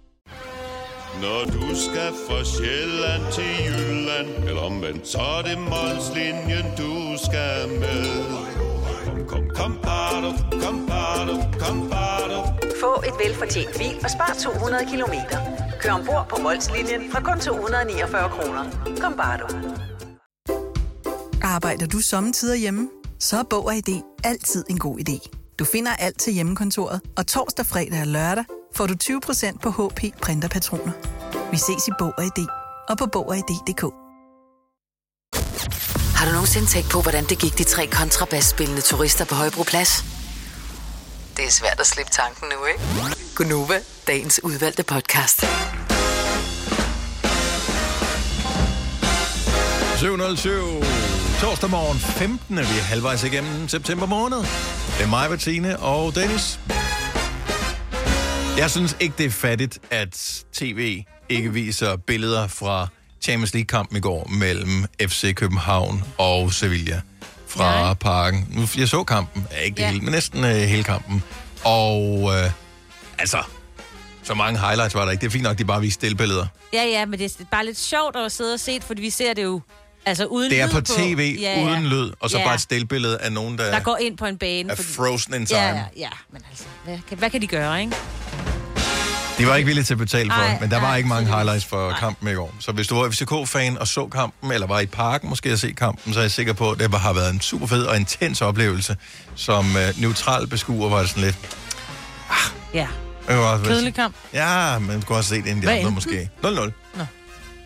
[1.16, 7.70] Når du skal fra Sjælland til Jylland, eller omvendt, så er det Molslinjen, du skal
[7.82, 8.06] med.
[9.06, 10.32] Kom, kom, kom, bado,
[10.64, 12.40] kom, bado, kom, bado.
[12.82, 15.38] Få et velfortjent bil og spar 200 kilometer.
[15.82, 18.64] Kør ombord på Molslinjen fra kun 249 kroner.
[19.02, 19.48] Kom bare du.
[21.42, 22.90] Arbejder du sommetider hjemme?
[23.20, 25.30] Så er Bog og ID altid en god idé.
[25.60, 28.46] Du finder alt til hjemmekontoret, og torsdag, fredag og lørdag
[28.78, 30.92] får du 20% på HP printerpatroner.
[31.52, 32.46] Vi ses i Bog og ID
[32.90, 33.84] og på Bog og ID.dk.
[36.18, 40.06] Har du nogensinde tænkt på, hvordan det gik de tre kontrabasspillende turister på Højbroplads?
[41.38, 42.82] Det er svært at slippe tanken nu, ikke?
[43.36, 45.46] Gunova, dagens udvalgte podcast.
[49.98, 50.84] 707.
[51.42, 52.58] Torsdag morgen 15.
[52.58, 54.38] Vi er halvvejs igennem september måned.
[54.98, 56.60] Det er mig, Bettine og Dennis.
[58.58, 62.88] Jeg synes ikke, det er fattigt, at tv ikke viser billeder fra
[63.22, 67.02] Champions League-kampen i går mellem FC København og Sevilla
[67.48, 67.94] fra Nej.
[67.94, 68.48] parken.
[68.52, 69.92] Nu, jeg så kampen, ja, ikke ja.
[69.92, 71.24] hele, men næsten øh, hele kampen.
[71.64, 72.52] Og øh,
[73.18, 73.38] altså,
[74.24, 75.22] så mange highlights var der ikke.
[75.22, 76.46] Det er fint nok, de bare viste stillbilleder.
[76.74, 79.10] Ja, ja, men det er bare lidt sjovt at sidde og se det, fordi vi
[79.10, 79.62] ser det jo
[80.08, 81.66] altså uden Det er lyd på tv, Ja, ja.
[81.66, 82.44] uden lyd, og så Ja.
[82.46, 84.72] bare et stillbillede af nogen, der, Der går ind på en bane.
[84.72, 85.60] er frozen in time.
[85.60, 87.96] Ja, ja, ja, men altså, hvad, kan- hvad kan de gøre, ikke?
[89.38, 91.10] De var ikke villige til at betale for Ej, det, men der var ej, ikke
[91.10, 92.56] mange highlights for kampen i går.
[92.60, 95.72] Så hvis du var FCK-fan og så kampen, eller var i parken måske at se
[95.72, 98.42] kampen, så er jeg sikker på, at det har været en super fed og intens
[98.42, 98.96] oplevelse.
[99.36, 101.36] Som uh, neutral beskuer var det sådan lidt...
[102.74, 102.88] Ja.
[103.28, 104.16] Det var også- Kedelig kamp.
[104.34, 106.30] Ja, men du kunne også se det inden de andre måske.
[106.44, 106.48] 0-0.
[106.48, 107.06] Nå.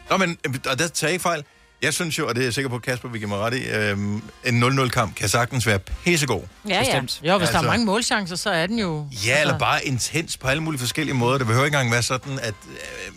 [0.10, 1.44] Nå, men øh, der tager ikke fejl.
[1.82, 3.54] Jeg synes jo, og det er jeg sikker på, at Kasper, vi kan mig ret
[3.54, 6.42] i, øhm, en 0-0-kamp kan sagtens være pissegod.
[6.70, 6.96] Ja, ja.
[6.96, 9.08] Jo, hvis altså, der er mange målchancer, så er den jo...
[9.26, 11.38] Ja, eller bare intens på alle mulige forskellige måder.
[11.38, 12.54] Det behøver ikke engang være sådan, at...
[12.70, 13.14] Øh,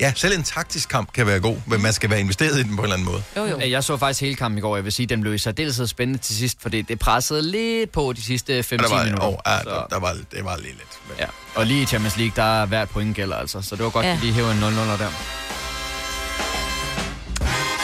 [0.00, 2.76] ja, selv en taktisk kamp kan være god, men man skal være investeret i den
[2.76, 3.22] på en eller anden måde.
[3.36, 3.58] Jo, jo.
[3.70, 4.76] Jeg så faktisk hele kampen i går.
[4.76, 8.12] Jeg vil sige, den blev i særdeleshed spændende til sidst, fordi det pressede lidt på
[8.16, 9.26] de sidste 5-10 Og der var, minutter.
[9.26, 10.98] oh, ja, der, der var, det var lige lidt.
[11.08, 11.16] Men...
[11.18, 11.26] Ja.
[11.54, 13.62] Og lige i Champions League, der er hvert point gælder altså.
[13.62, 14.12] Så det var godt, ja.
[14.12, 15.08] at lige hæve en 0-0 der.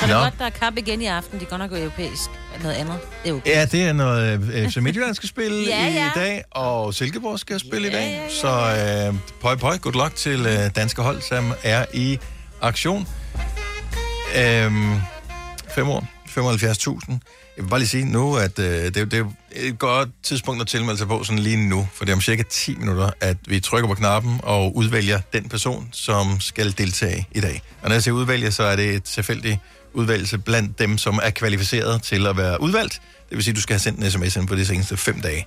[0.09, 0.25] Er det Nå.
[0.25, 1.41] godt, der er kamp igen i aften.
[1.41, 2.31] De kan godt nok europæisk.
[2.63, 2.99] Noget andet.
[3.25, 3.51] Det er okay.
[3.51, 6.11] Ja, det er noget øh, FC Midtjylland skal spille Ja, i ja.
[6.15, 8.29] dag, og Silkeborg skal spille i dag.
[8.41, 12.19] Så øh, pøj, pøj, good luck til øh, danske hold, som er i
[12.61, 13.09] aktion.
[14.37, 14.95] Øhm,
[15.75, 17.19] fem år, 75.000.
[17.57, 20.69] Jeg vil bare lige sige nu, at øh, det, det er et godt tidspunkt at
[20.69, 23.61] tilmelde sig på sådan lige nu, for det er om cirka 10 minutter, at vi
[23.61, 27.63] trykker på knappen og udvælger den person, som skal deltage i dag.
[27.83, 29.59] Og når jeg siger udvælge, så er det et tilfældigt
[29.99, 33.01] udvælgelse blandt dem, som er kvalificeret til at være udvalgt.
[33.29, 35.21] Det vil sige, at du skal have sendt en sms ind på de seneste fem
[35.21, 35.47] dage.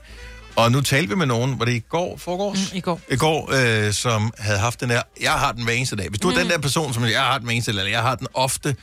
[0.56, 2.72] Og nu talte vi med nogen, var det i går, forgårs?
[2.72, 3.02] Mm, i går.
[3.10, 6.10] I går, øh, som havde haft den der, jeg har den hver eneste dag.
[6.10, 6.36] Hvis du mm.
[6.36, 8.28] er den der person, som jeg har den hver eneste dag, eller jeg har den
[8.34, 8.76] ofte,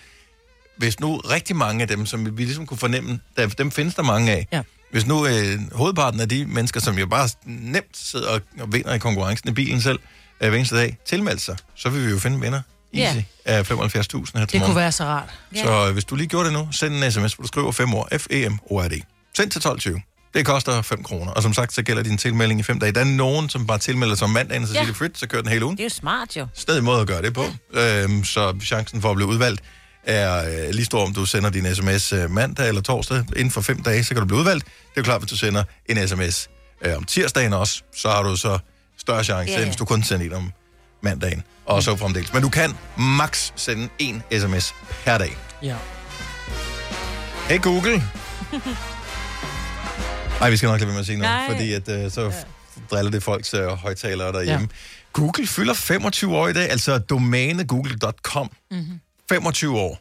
[0.76, 4.02] hvis nu rigtig mange af dem, som vi ligesom kunne fornemme, der, dem findes der
[4.02, 4.46] mange af.
[4.52, 4.62] Ja.
[4.90, 8.94] Hvis nu øh, hovedparten af de mennesker, som jo bare nemt sidder og, og vinder
[8.94, 9.98] i konkurrencen i bilen selv
[10.40, 12.60] øh, hver eneste dag, tilmelder sig, så vil vi jo finde vinder.
[12.94, 13.16] Easy.
[13.16, 13.22] Ja.
[13.44, 14.64] Af 75.000 her til Det morgen.
[14.64, 15.28] kunne være så rart.
[15.56, 17.94] Så øh, hvis du lige gjorde det nu, send en sms, hvor du skriver fem
[17.94, 19.00] ord, F-E-M-O-R-D.
[19.36, 20.30] Send til 12.20.
[20.34, 21.32] Det koster 5 kroner.
[21.32, 22.92] Og som sagt, så gælder din tilmelding i 5 dage.
[22.92, 25.42] Der er nogen, som bare tilmelder sig om mandagen, så siger det frit, så kører
[25.42, 25.76] den hele ugen.
[25.76, 26.46] Det er jo smart, jo.
[26.54, 27.44] Stadig måde at gøre det på.
[27.74, 28.02] Ja.
[28.02, 29.60] Øhm, så chancen for at blive udvalgt
[30.04, 33.24] er øh, lige stor, om du sender din sms øh, mandag eller torsdag.
[33.36, 34.64] Inden for fem dage, så kan du blive udvalgt.
[34.64, 36.48] Det er jo klart, hvis du sender en sms
[36.84, 38.58] øh, om tirsdagen også, så har du så
[38.98, 39.64] større chance, ja, ja.
[39.64, 40.52] hvis du kun sender en om
[41.00, 42.32] mandagen, og så fremdeles.
[42.32, 45.36] Men du kan max sende en sms per dag.
[45.62, 45.76] Ja.
[47.48, 48.02] Hey Google.
[50.40, 51.50] Nej, vi skal nok lade være med at sige noget, Nej.
[51.50, 52.32] fordi at, uh, så
[52.90, 54.68] driller det folks uh, højtalere derhjemme.
[54.70, 54.76] Ja.
[55.12, 58.50] Google fylder 25 år i dag, altså domæne google.com.
[58.70, 59.00] Mm-hmm.
[59.28, 60.00] 25 år.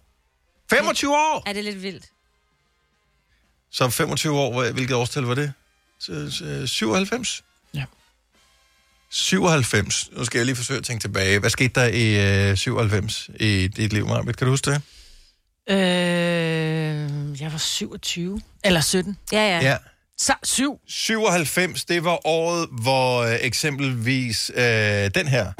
[0.69, 1.43] 25 år!
[1.45, 2.05] Er det lidt vildt?
[3.71, 5.53] Så 25 år, hvilket årstal var det?
[5.99, 7.43] Så- så 97?
[9.17, 9.21] Ja.
[9.21, 10.09] 97.
[10.17, 11.39] Nu skal jeg lige forsøge at tænke tilbage.
[11.39, 14.37] Hvad skete der i øh, 97 i dit liv, Marbet?
[14.37, 14.81] Kan du huske det?
[15.69, 15.75] Øh,
[17.41, 18.41] jeg var 27.
[18.63, 19.17] Eller 17.
[19.31, 19.69] Ja, ja.
[19.69, 19.77] Ja.
[20.17, 20.79] Så, 7.
[20.87, 24.63] 97, det var året, hvor øh, eksempelvis øh,
[25.15, 25.51] den her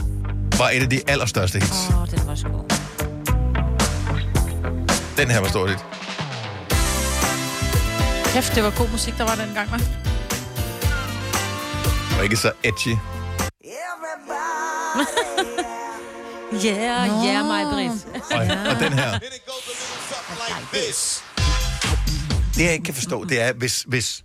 [0.58, 1.90] var et af de allerstørste hits.
[1.90, 2.70] Åh, oh, den var så god.
[5.18, 5.80] Den her var stort hit.
[8.34, 9.84] Kæft, det var god musik, der var dengang, hva'?
[12.18, 13.17] Og ikke så edgy.
[16.64, 18.08] Ja, ja, mig, Britt.
[18.32, 19.20] Og, og den her.
[22.56, 24.24] Det jeg ikke kan forstå, det er, hvis, hvis...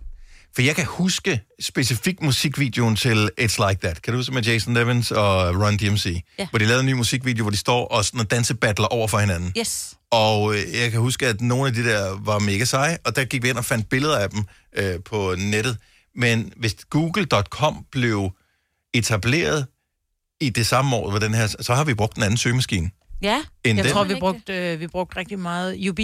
[0.55, 4.01] For jeg kan huske specifikt musikvideoen til It's Like That.
[4.01, 6.23] Kan du huske med Jason Nevins og Run DMC?
[6.39, 6.47] Ja.
[6.49, 9.53] Hvor de lavede en ny musikvideo, hvor de står og sådan dansebattler over for hinanden.
[9.57, 9.93] Yes.
[10.11, 13.25] Og øh, jeg kan huske, at nogle af de der var mega seje, og der
[13.25, 14.45] gik vi ind og fandt billeder af dem
[14.77, 15.77] øh, på nettet.
[16.15, 18.31] Men hvis google.com blev
[18.93, 19.67] etableret
[20.41, 22.91] i det samme år, hvor den her, så har vi brugt en anden søgemaskine.
[23.21, 23.43] Ja.
[23.63, 23.93] End jeg den.
[23.93, 25.99] tror, vi brugte, øh, vi brugte rigtig meget UB.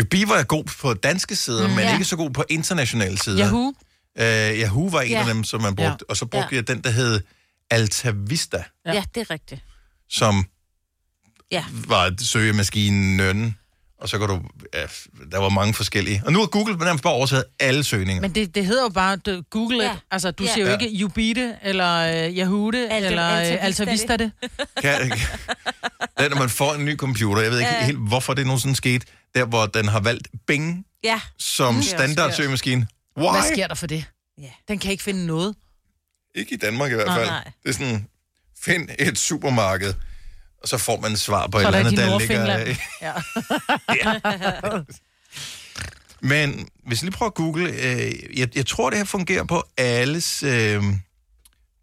[0.00, 1.92] UB var god på danske sider, Mm, men ja.
[1.92, 3.38] ikke så god på internationale sider.
[3.46, 3.72] Yahoo.
[4.20, 4.24] Uh,
[4.60, 5.18] Yahoo var en Ja.
[5.20, 6.04] af dem, som man brugte, Ja.
[6.08, 6.56] og så brugte Ja.
[6.56, 7.20] jeg den, der hed
[7.70, 8.92] Altavista, Ja.
[8.92, 9.64] ja, det er rigtigt.
[10.08, 10.44] som
[11.52, 11.64] Ja.
[11.88, 13.56] var søgemaskinen,
[14.00, 14.40] og så kan du...
[14.74, 14.86] Ja,
[15.32, 16.22] der var mange forskellige.
[16.26, 18.20] Og nu har Google nærmest bare overtaget alle søgninger.
[18.20, 19.82] Men det, det hedder jo bare du, Google it.
[19.82, 19.96] Ja.
[20.10, 20.52] Altså, du Ja.
[20.54, 20.78] siger jo Ja.
[20.78, 24.32] ikke Ubite, eller uh, Yahoo det, Alt- eller Alta uh, Alta Vista det.
[24.82, 25.12] Kan,
[26.16, 27.42] er, når man får en ny computer.
[27.42, 27.86] Jeg ved ikke Ja.
[27.86, 29.06] helt, hvorfor det nogensinde skete.
[29.34, 31.20] Der, hvor den har valgt Bing Ja.
[31.38, 31.82] som Mm.
[31.82, 32.86] Standard søgemaskine.
[33.18, 33.30] Why?
[33.40, 34.04] Hvad sker der for det?
[34.38, 34.48] Ja.
[34.68, 35.54] Den kan ikke finde noget.
[36.34, 37.26] Ikke i Danmark i hvert fald.
[37.26, 37.44] nej.
[37.62, 38.06] Det er sådan,
[38.62, 39.94] find et supermarked,
[40.62, 42.74] og så får man svar på et Så er eller andet, de der ligger...
[43.02, 43.12] Ja.
[46.20, 49.62] Men hvis jeg lige prøver at google, øh, jeg, jeg tror, det her fungerer på
[49.76, 50.82] alles øh,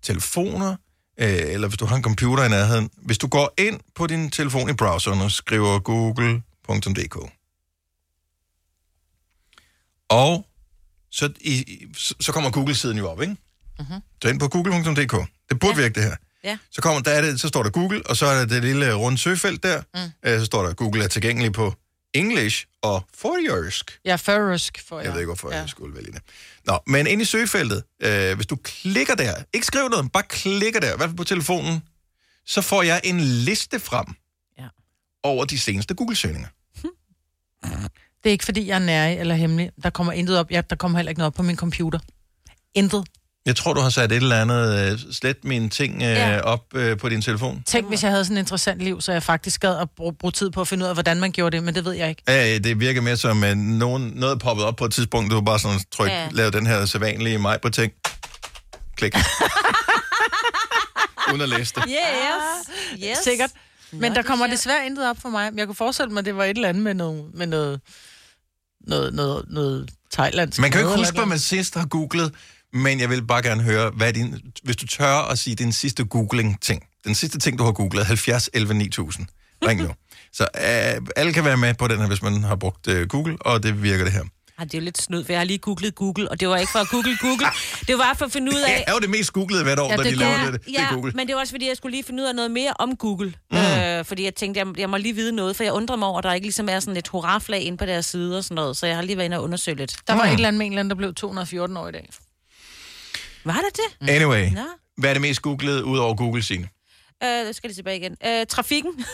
[0.02, 0.76] telefoner,
[1.20, 2.90] øh, eller hvis du har en computer i nærheden.
[2.98, 7.18] Hvis du går ind på din telefon i browseren og skriver google.dk,
[10.10, 10.46] og
[11.12, 11.86] så, i,
[12.20, 13.36] så, kommer Google-siden jo op, ikke?
[13.80, 14.02] Mhm.
[14.22, 15.16] Så ind på google.dk.
[15.50, 15.82] Det burde ja.
[15.82, 16.16] virke, det her.
[16.44, 16.58] Ja.
[16.72, 18.94] Så, kommer, der er det, så står der Google, og så er der det lille
[18.94, 19.82] runde søgefelt der.
[19.94, 20.30] Mm.
[20.30, 21.74] Øh, så står der, Google er tilgængelig på
[22.14, 24.00] English og forjørsk.
[24.06, 25.06] Ja, Førrusk får jeg.
[25.06, 25.60] Jeg ved ikke, hvorfor ja.
[25.60, 26.22] jeg skulle vælge det.
[26.66, 30.80] Nå, men inde i søgefeltet, øh, hvis du klikker der, ikke skriv noget, bare klikker
[30.80, 31.84] der, i hvert fald på telefonen,
[32.46, 34.06] så får jeg en liste frem
[34.60, 34.68] Ja.
[35.24, 36.48] over de seneste Google-søgninger.
[38.24, 39.72] Det er ikke, fordi jeg er nærig eller hemmelig.
[39.84, 40.52] Der kommer intet op.
[40.52, 42.00] Ja, der kommer heller ikke noget op på min computer.
[42.74, 43.08] Intet.
[43.48, 46.40] Jeg tror, du har sat et eller andet, øh, slet mine ting øh, Ja.
[46.40, 47.64] op øh, på din telefon.
[47.66, 50.32] Tænk, hvis jeg havde sådan et interessant liv, så jeg faktisk gad at bruge, bruge
[50.32, 52.22] tid på at finde ud af, hvordan man gjorde det, men det ved jeg ikke.
[52.28, 55.42] Ja, det virker mere som, at nogen, noget poppet op på et tidspunkt, du var
[55.42, 56.28] bare sådan tryk, Ja.
[56.32, 57.92] lav den her sædvanlige mig på ting.
[58.96, 59.16] Klik.
[61.32, 61.84] Uden at læse det.
[61.88, 63.04] Yes.
[63.10, 63.18] yes.
[63.24, 63.50] Sikkert.
[63.92, 65.52] Men der kommer er desværre intet op for mig.
[65.56, 67.80] Jeg kunne forestille mig, at det var et eller andet med noget, med noget,
[68.88, 70.60] noget, noget, noget thailandsk.
[70.60, 72.34] Man kan jo ikke huske, hvad man sidst har googlet,
[72.78, 76.04] men jeg vil bare gerne høre, hvad din, hvis du tør at sige din sidste
[76.06, 76.84] googling-ting.
[77.06, 79.28] Den sidste ting, du har googlet, 70 11 9000.
[79.68, 79.90] Ring nu.
[80.34, 83.38] Så øh, alle kan være med på den her, hvis man har brugt øh, Google,
[83.42, 84.24] og det virker det her.
[84.60, 86.58] Ej, det er jo lidt snyd, for jeg har lige googlet Google, og det var
[86.58, 87.48] ikke for at google Google.
[87.88, 88.76] Det var for at finde ud af...
[88.78, 90.66] Det er jo det mest googlede hvert år, ja, da de laver det.
[90.66, 91.12] Det ja, er Google.
[91.16, 93.34] men det var også, fordi jeg skulle lige finde ud af noget mere om Google.
[93.52, 93.58] Mm.
[93.58, 93.64] Mm.
[93.64, 96.18] Øh, fordi jeg tænkte, jeg, jeg må lige vide noget, for jeg undrer mig over,
[96.18, 98.78] at der ikke ligesom er sådan et hurraflag inde på deres side og sådan noget,
[98.78, 99.96] så jeg har lige været inde og undersøge lidt.
[100.08, 102.10] Der var et eller andet med en eller anden, der blev 214 år i dag.
[103.48, 103.70] Var der
[104.02, 104.10] det?
[104.10, 104.62] Anyway, Nå.
[104.98, 106.68] hvad er det mest googlede ud over Google, Signe?
[107.24, 108.16] Øh, skal lige tilbage igen.
[108.26, 108.92] Øh, trafikken.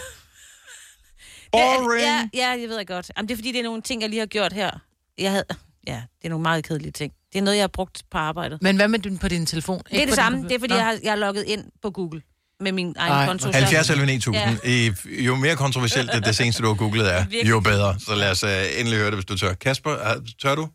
[1.51, 2.01] Boring.
[2.01, 3.11] Ja, ja, jeg ved jeg godt.
[3.17, 4.71] Jamen, det er fordi, det er nogle ting, jeg lige har gjort her.
[5.17, 5.43] Jeg havde,
[5.87, 7.13] ja, det er nogle meget kedelige ting.
[7.33, 8.61] Det er noget, jeg har brugt på arbejdet.
[8.61, 9.77] Men hvad med din, på din telefon?
[9.77, 10.37] Det er Ikke det din samme.
[10.37, 10.47] computer?
[10.49, 10.75] Det er, fordi Nå.
[10.77, 12.21] jeg har, jeg har logget ind på Google
[12.59, 13.51] med min egen Ej, konto.
[13.51, 14.59] 70 11 9000.
[14.63, 14.89] Ja.
[15.07, 17.99] Jo mere kontroversielt det, det seneste, du har googlet er, jo bedre.
[17.99, 19.53] Så lad os uh, endelig høre det, hvis du tør.
[19.53, 20.69] Kasper, er- tør du?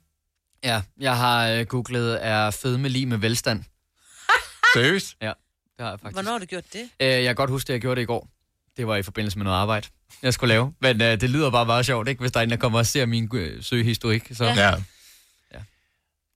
[0.65, 3.65] Ja, jeg har øh, googlet, er fedme lige med velstand.
[4.75, 5.17] Seriøst?
[5.23, 5.35] Ja, det
[5.81, 6.15] har jeg faktisk.
[6.15, 6.89] Hvornår har du gjort det?
[7.01, 8.29] Øh, jeg kan godt huske, at jeg gjorde det i går.
[8.77, 9.89] Det var i forbindelse med noget arbejde,
[10.23, 10.73] jeg skulle lave.
[10.81, 12.21] Men øh, det lyder bare meget sjovt, ikke?
[12.21, 14.23] Hvis der er en, der kommer og ser min øh, søgehistorik.
[14.35, 14.45] Så.
[14.45, 14.53] Ja.
[15.55, 15.59] Ja.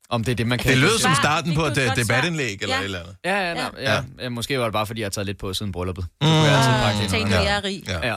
[0.09, 0.71] Om det er det, man kan...
[0.71, 2.81] Det lød som starten på et øh, debatindlæg eller Ja.
[2.81, 3.17] et eller andet.
[3.25, 3.93] Ja, ja, ja, ja.
[3.95, 4.03] Ja.
[4.23, 4.29] ja.
[4.29, 6.05] Måske var det bare, fordi jeg har taget lidt på siden brylluppet.
[6.05, 6.27] Mm.
[6.27, 7.83] Så kunne jeg altid pakke det ind jeg er rig.
[7.89, 8.07] Ja.
[8.09, 8.17] Ja.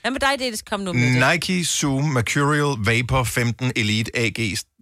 [0.00, 1.32] Hvad med dig, det kom nu med det?
[1.32, 4.10] Nike Zoom Mercurial Vapor 15 Elite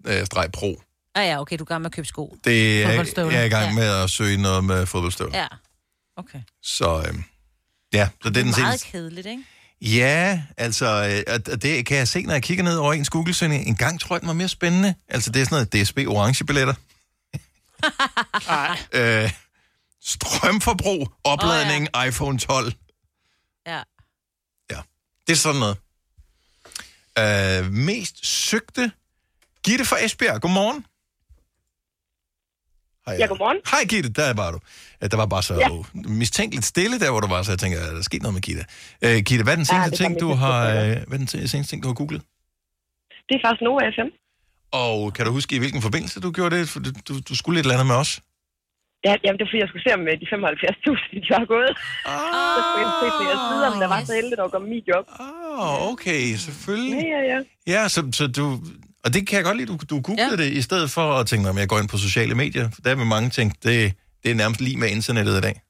[0.07, 0.83] AG-Pro.
[1.15, 2.37] Ah ja, okay, du er i gang med at købe sko.
[2.45, 3.33] Det er, Fodboldstøvler.
[3.33, 5.39] jeg er i gang med at søge noget med fodboldstøvler.
[5.39, 5.47] Ja.
[6.17, 6.41] Okay.
[6.63, 7.15] Så øh,
[7.93, 8.89] ja, så det er den meget seneste.
[8.91, 9.45] kedeligt, ikke?
[9.81, 13.67] Ja, altså, øh, og det kan jeg se, når jeg kigger ned over ens Google-søgning.
[13.67, 14.95] En gang tror jeg, den var mere spændende.
[15.09, 16.75] Altså, det er sådan noget DSB orange-billetter.
[19.25, 19.33] øh,
[20.03, 22.09] strømforbrug, opladning, oh, ja.
[22.09, 22.73] iPhone 12.
[23.67, 23.83] Ja.
[25.27, 25.77] Det er sådan noget.
[27.19, 28.93] Øh, mest søgte.
[29.65, 30.81] Gitte fra Esbjerg, godmorgen.
[33.07, 33.59] Hej, Ja, godmorgen.
[33.73, 34.59] Hej Gitte, der var du.
[35.03, 35.61] Ja, Der var bare så Ja.
[35.61, 36.09] ja.
[36.23, 38.65] mistænkeligt stille der, hvor du var, så jeg tænker, er der sket noget med Gitte?
[39.05, 40.75] Øh, Gitte, hvad er den Ja, seneste det ting, du har, øh,
[41.09, 42.23] hvad er den seneste ting, du har googlet?
[43.29, 44.11] Det er faktisk Nova FM.
[44.85, 46.69] Og kan du huske, i hvilken forbindelse du gjorde det?
[46.69, 48.13] For du, du, du skulle et eller andet med os.
[49.07, 51.73] Ja, jamen, det er fordi, jeg skulle se om øh, de 75.000, de har gået.
[52.15, 54.69] Ah, så skulle jeg se på jeres side, om der var så heldigt at komme
[54.75, 55.05] mit job.
[55.21, 55.27] Åh,
[55.61, 56.95] oh, okay, selvfølgelig.
[57.03, 57.39] Ja, ja, ja.
[57.75, 58.45] Ja, så, så du...
[59.05, 60.37] Og det kan jeg godt lide, du, du googlede ja.
[60.37, 62.71] det, i stedet for at tænke, om jeg går ind på sociale medier.
[62.71, 65.61] For der vil mange tænke, det, det er nærmest lige med internettet i dag.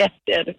[0.00, 0.54] Ja, det er det.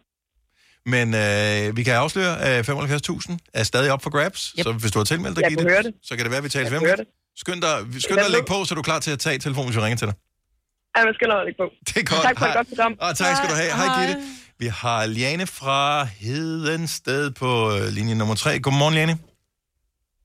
[0.94, 4.56] Men øh, vi kan afsløre, at 75.000 er stadig op for grabs.
[4.60, 4.64] Yep.
[4.64, 5.94] Så hvis du har tilmeldt dig, Gitte, det.
[6.04, 7.08] så kan det være, at vi taler ved det.
[7.36, 9.68] Skynd dig, skynd dig at lægge på, så er du klar til at tage telefonen,
[9.70, 10.16] hvis vi ringer til dig.
[10.98, 11.68] Ja, man skal nok ikke på.
[11.88, 12.24] Det er godt.
[12.28, 12.58] Tak for et Hej.
[12.60, 12.94] godt program.
[13.00, 13.72] Og tak skal du have.
[13.80, 14.16] Hej, Gitte.
[14.60, 18.60] Vi har Liane fra Hedensted på øh, linje nummer 3.
[18.60, 19.16] Godmorgen, Liane.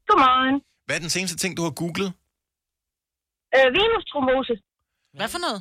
[0.09, 0.57] Godmorgen.
[0.87, 2.11] Hvad er den seneste ting, du har googlet?
[3.57, 4.55] Øh, venustrombose.
[5.19, 5.61] Hvad for noget?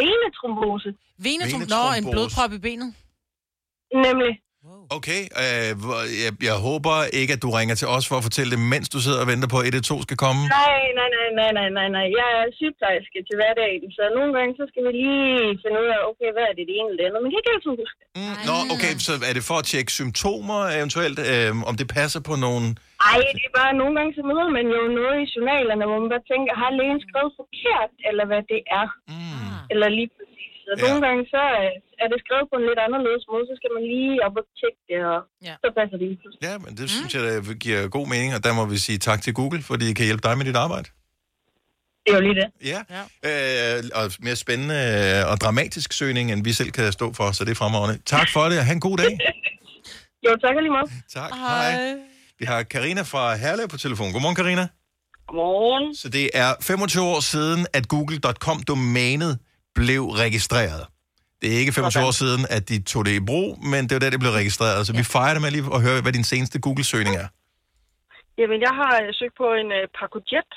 [0.00, 0.90] Venetrombose.
[1.26, 1.70] Venetrombose?
[1.74, 2.90] Nå, en blodprop i benet.
[4.06, 4.32] Nemlig.
[4.98, 5.70] Okay, øh,
[6.24, 8.98] jeg, jeg håber ikke, at du ringer til os for at fortælle det, mens du
[9.04, 10.42] sidder og venter på, at 112 skal komme.
[10.62, 12.06] Nej, nej, nej, nej, nej, nej, nej.
[12.18, 15.28] Jeg er sygeplejerske til hverdagen, så nogle gange så skal vi lige
[15.62, 17.20] finde ud af, okay, hvad er det det ene eller det andet.
[17.22, 18.00] Men det kan ikke altid huske.
[18.20, 22.20] Mm, Nå, okay, så er det for at tjekke symptomer eventuelt, øh, om det passer
[22.28, 22.66] på nogen...
[23.08, 26.10] Ej, det er bare, nogle gange så møder man jo noget i journalerne, hvor man
[26.14, 28.86] bare tænker, har lægen skrevet forkert, eller hvad det er.
[29.12, 29.58] Mm.
[29.72, 30.52] Eller lige præcis.
[30.66, 30.82] Så Ja.
[30.86, 33.82] nogle gange så øh, er det skrevet på en lidt anderledes måde, så skal man
[33.92, 35.54] lige op og tjekke det, og ja.
[35.62, 36.08] så passer det.
[36.46, 39.20] Ja, men det synes jeg, det giver god mening, og der må vi sige tak
[39.24, 40.88] til Google, fordi det kan hjælpe dig med dit arbejde.
[42.04, 42.48] Det er jo lige det.
[42.72, 42.80] Ja,
[43.30, 47.40] øh, og mere spændende øh, og dramatisk søgning, end vi selv kan stå for, så
[47.46, 47.96] det er fremragende.
[48.14, 49.12] Tak for det, og have en god dag.
[50.26, 50.90] Jo, tak lige meget.
[51.18, 51.72] Tak, hej.
[52.40, 54.12] Vi har Karina fra Herlev på telefon.
[54.12, 54.64] Godmorgen, Karina.
[55.26, 55.94] Godmorgen.
[56.02, 59.38] Så det er 25 år siden, at google.com-domænet
[59.74, 60.82] blev registreret.
[61.42, 63.98] Det er ikke 25 år siden, at de tog det i brug, men det var
[64.04, 64.86] der, det blev registreret.
[64.86, 67.28] Så vi fejrer det med lige at høre, hvad din seneste Google-søgning er.
[68.40, 70.50] Jamen, jeg har øh, søgt på en uh, Pacojet,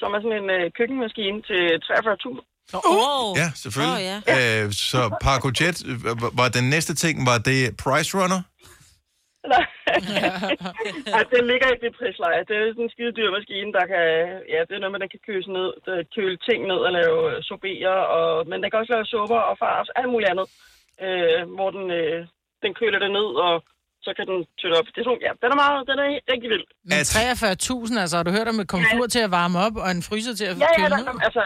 [0.00, 2.70] som er sådan en uh, køkkenmaskine til 43.000.
[2.74, 3.38] Oh.
[3.40, 4.22] Ja, selvfølgelig.
[4.28, 8.40] Åh, Øh, så Parcojet, øh, var- var den næste ting, var det Price Runner?
[9.44, 12.44] Altså, den ligger ikke i prisleje.
[12.48, 14.04] Det er sådan en skide dyr maskine, der kan...
[14.54, 17.18] Ja, det er noget med, den kan køle, ned, der køle ting ned og lave
[17.48, 17.86] sorbet
[18.18, 18.28] og...
[18.50, 20.46] Men den kan også lave supper og fars, alt muligt andet.
[21.06, 22.18] Øh, hvor den, øh,
[22.64, 23.54] den køler det ned, og
[24.06, 24.88] så kan den tøtte op.
[24.94, 25.78] Det er sådan, ja, den er meget...
[25.90, 26.66] Den er rigtig vild.
[26.90, 27.00] Men
[27.94, 30.34] 43.000, altså har du hørt om et komfur til at varme op, og en fryser
[30.40, 31.20] til at Ja, ja, køle der, ned?
[31.26, 31.42] altså,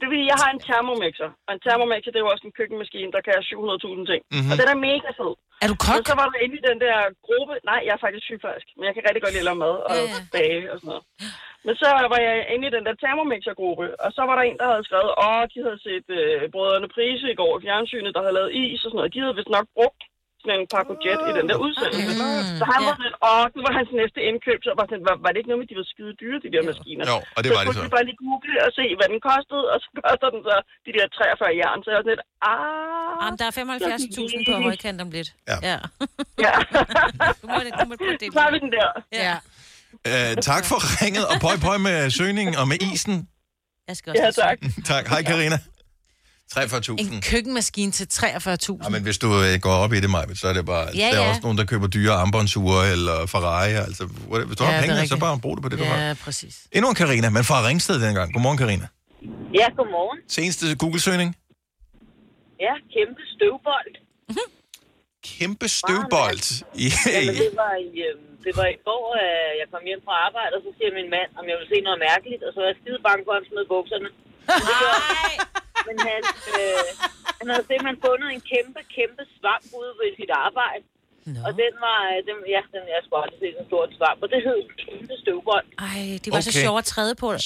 [0.00, 2.56] det vil, sige, jeg har en termomixer, og en termomixer, det er jo også en
[2.58, 4.22] køkkenmaskine, der kan 700.000 ting.
[4.36, 4.50] Mhm.
[4.50, 5.32] Og den er mega fed.
[5.64, 5.98] Er du kok?
[5.98, 6.96] Og så var der inde i den der
[7.26, 9.76] gruppe, nej, jeg er faktisk sygeplejerske, men jeg kan rigtig godt lide at lave mad
[9.88, 10.20] og ja, ja.
[10.34, 11.04] bage og sådan noget.
[11.66, 14.68] Men så var jeg inde i den der termomixer-gruppe, og så var der en, der
[14.72, 18.38] havde skrevet, åh, de havde set øh, brødrene Prise i går i fjernsynet, der havde
[18.38, 19.14] lavet is og sådan noget.
[19.14, 20.02] De havde vist nok brugt
[20.42, 22.12] sådan en Paco Jet i den der udsendelse.
[22.60, 25.30] Så han var sådan, åh, det var hans næste indkøb, så var sådan, var, var
[25.32, 27.04] det ikke noget med, de var skide dyre, de der maskiner?
[27.12, 27.82] Jo, og det var det så.
[27.86, 27.92] så.
[27.96, 30.54] Bare lige google og se, hvad den kostede, og så koster den så
[30.86, 31.78] de der 43 jern.
[31.84, 33.22] Så jeg var sådan lidt, ah...
[33.22, 35.28] Jamen, der er 75.000 på højkant om lidt.
[35.50, 35.56] Ja.
[35.70, 35.78] ja.
[36.46, 36.54] Ja.
[37.40, 38.28] du må, du må det.
[38.34, 38.88] Så har vi den der.
[39.26, 39.36] Ja.
[40.10, 43.16] Øh, tak for ringet, og pøj pøj med søgningen og med isen.
[43.88, 44.58] Jeg skal også Ja, tak.
[44.92, 45.04] tak.
[45.12, 45.58] Hej, Karina.
[46.52, 47.14] 43.000.
[47.14, 48.84] En køkkenmaskine til 43.000.
[48.84, 50.86] Ja, men hvis du øh, går op i det, Maja, så er det bare...
[50.94, 51.28] Ja, der er ja.
[51.28, 53.72] også nogen, der køber dyre armbåndsure eller Ferrari.
[53.88, 54.04] Altså,
[54.48, 55.98] hvis du Ja, har er penge, så bare brug det på det, du har.
[56.06, 56.54] Ja, præcis.
[56.72, 58.32] Endnu en Karina, men fra Ringsted dengang.
[58.34, 58.86] Godmorgen, Karina.
[59.60, 60.18] Ja, godmorgen.
[60.36, 61.30] Seneste Google-søgning.
[62.66, 63.92] Ja, kæmpe støvbold.
[65.38, 66.44] Kæmpe støvbold.
[66.84, 68.14] Jamen, det var, i, øh,
[68.46, 71.30] det var i går, at jeg kom hjem fra arbejde, og så siger min mand,
[71.40, 73.44] om jeg vil se noget mærkeligt, og så var jeg skide bange for, at han
[73.50, 74.08] smed bukserne.
[75.28, 75.36] Han.
[75.88, 76.20] Men han,
[76.60, 76.86] øh,
[77.38, 80.84] han havde simpelthen fundet en kæmpe, kæmpe svamp ude ved sit arbejde.
[81.46, 84.28] Og den var, øh, den, ja, den, jeg skulle aldrig se en stor svamp, og
[84.32, 85.66] det hed en kæmpe støvbold.
[85.88, 86.64] Ej, det var så Okay.
[86.66, 87.26] sjovt at træde på.
[87.36, 87.38] Er,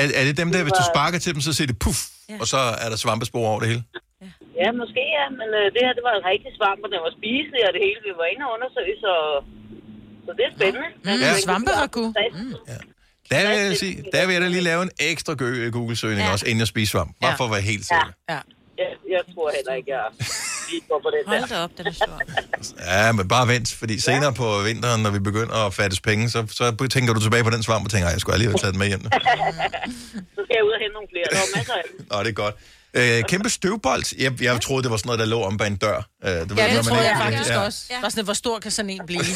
[0.00, 2.00] er, er det dem der, hvis du sparker til dem, så siger det puff,
[2.42, 3.82] og så er der svampespor over det hele?
[4.62, 7.12] Ja, måske ja, men øh, det her, det var en rigtig svamp, og den var
[7.20, 9.12] spiselig, og det hele, vi var inde og undersøge, så,
[10.24, 10.88] så det er spændende.
[11.06, 11.30] Mm, Ja.
[11.46, 12.04] Svamperagu.
[12.38, 12.54] Mm.
[13.30, 16.32] Der vil jeg sige, der vil jeg da lige lave en ekstra gø- Google-søgning ja.
[16.32, 17.16] også, inden jeg spiser svamp.
[17.20, 17.36] Bare Ja.
[17.36, 18.12] for at være helt sikker.
[18.30, 18.38] Ja.
[18.78, 20.04] Jeg, jeg tror heller ikke, jeg
[20.70, 21.46] lige går på Hold der.
[21.46, 22.18] da op, den er sjov.
[22.92, 26.46] Ja, men bare vent, fordi senere på vinteren, når vi begynder at fattes penge, så,
[26.50, 28.74] så tænker du tilbage på den svamp og tænker, "Ej, jeg skulle alligevel have taget
[28.74, 29.00] den med hjem.
[30.34, 31.24] Så skal jeg ud og hente nogle flere.
[31.32, 32.06] Der var masser af dem.
[32.10, 32.54] Nå, det er godt.
[32.94, 34.04] Øh, kæmpe støvbold.
[34.18, 35.96] Jeg, jeg troede, det var sådan noget, der lå om bag en dør.
[36.24, 37.58] Øh, det var Ja, det tror jeg faktisk Ja.
[37.60, 37.80] også.
[38.00, 39.20] Bare sådan, hvor stor kan sådan en blive?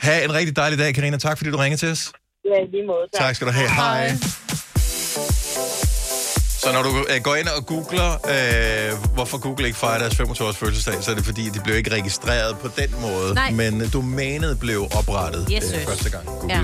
[0.00, 1.16] Ha' en rigtig dejlig dag, Karina.
[1.18, 2.12] Tak, fordi du ringede til os.
[2.44, 3.06] Ja, lige måde.
[3.14, 3.68] Tak skal du have.
[3.70, 4.12] Hej.
[6.60, 10.56] Så når du øh, går ind og googler, øh, hvorfor Google ikke fejrer deres 25-års
[10.56, 13.34] fødselsdag, så er det fordi, de blev ikke registreret på den måde.
[13.34, 13.50] Nej.
[13.50, 16.60] Men domænet blev oprettet Yes, øh, første gang Google Ja.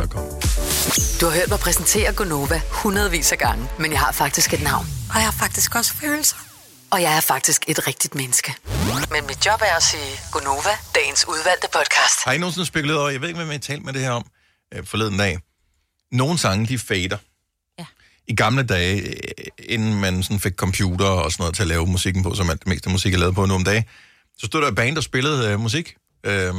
[1.20, 4.86] Du har hørt mig præsentere Gonova hundredvis af gange, men jeg har faktisk et navn.
[5.10, 6.36] Og jeg har faktisk også følelser.
[6.92, 8.54] Og jeg er faktisk et rigtigt menneske.
[9.10, 12.24] Men mit job er at sige Gonova, dagens udvalgte podcast.
[12.24, 14.26] Har I nogensinde spekuleret over, jeg ved ikke, hvad jeg talte med det her om
[14.74, 15.38] øh, forleden dag.
[16.12, 17.16] Nogle sange, de fader.
[17.78, 17.86] Ja.
[18.28, 21.86] I gamle dage, øh, inden man sådan fik computer og sådan noget til at lave
[21.86, 23.84] musikken på, som alt det meste musik er lavet på nu om dagen,
[24.38, 26.54] så stod der et band, der spillede øh, musik, øh,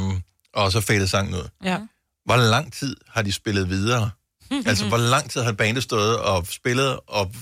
[0.54, 1.48] og så fadede sangen ud.
[1.64, 1.78] Ja.
[2.24, 4.10] Hvor lang tid har de spillet videre?
[4.66, 7.32] altså, hvor lang tid har bandet stået og spillet, og,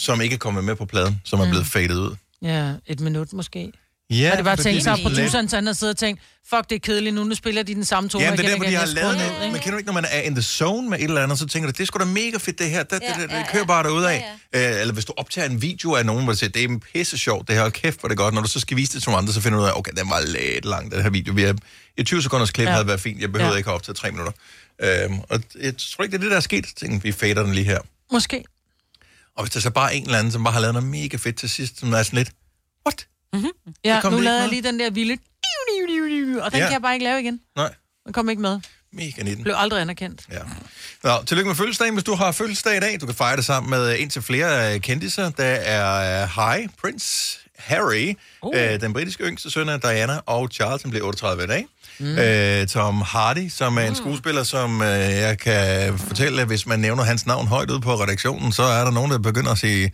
[0.00, 2.16] som ikke er kommet med på pladen, som er blevet fadet ud?
[2.42, 3.72] Ja, et minut måske.
[4.10, 6.74] Ja, og det var tænkt er produceren så han havde siddet og tænkt, fuck, det
[6.76, 8.74] er kedeligt nu, nu spiller de den samme tone Ja, det er der, hvor de
[8.74, 9.52] har lavet noget.
[9.52, 11.46] Men kender du ikke, når man er in the zone med et eller andet, så
[11.46, 12.82] tænker du, det er sgu da mega fedt det her.
[12.82, 14.24] Det, det, det, det, Ja, det ja, kører bare derud af.
[14.54, 16.78] Ja, Øh, eller hvis du optager en video af nogen, hvor du siger, det er
[16.92, 18.34] pisse sjovt, det her, kæft, hvor er det godt.
[18.34, 19.92] Når du så skal vise det til nogle andre, så finder du ud af, okay,
[19.96, 21.34] den var lidt lang, den her video.
[21.34, 21.54] Vi er,
[21.96, 22.70] et 20 sekunders klip Ja.
[22.70, 22.74] ja.
[22.74, 23.20] havde været fint.
[23.20, 23.52] Jeg behøvede Ja.
[23.54, 23.58] ja.
[23.58, 24.32] ikke at optage tre minutter.
[24.82, 26.56] Øhm, og jeg tror ikke, det er det, der er sket.
[26.66, 27.78] Jeg tænkte, vi fader den lige her.
[28.12, 28.44] Måske.
[29.40, 31.16] Og hvis der så bare er en eller anden, som bare har lavet noget mega
[31.16, 32.30] fedt til sidst, som er sådan lidt,
[33.84, 35.12] Ja, kom nu det ikke lavede jeg lige den der vilde...
[36.42, 36.64] Og den Ja.
[36.66, 37.40] kan jeg bare ikke lave igen.
[37.56, 37.74] nej,
[38.04, 38.60] Den kom ikke med.
[38.92, 39.42] mega 19.
[39.44, 40.22] Blev aldrig anerkendt.
[40.32, 40.38] Ja.
[41.04, 43.00] Nå, tillykke med fødselsdagen, hvis du har fødselsdag i dag.
[43.00, 45.30] Du kan fejre det sammen med en til flere øh, kendiser.
[45.30, 48.52] Der er uh, Harry, Prince Harry, uh.
[48.56, 51.66] øh, den britiske yngste søn af Diana, og Charles, som bliver 38 i dag.
[51.98, 52.18] Mm.
[52.18, 56.80] Øh, Tom Hardy, som er en skuespiller, som øh, jeg kan fortælle, at hvis man
[56.80, 59.92] nævner hans navn højt ud på redaktionen, så er der nogen, der begynder at sige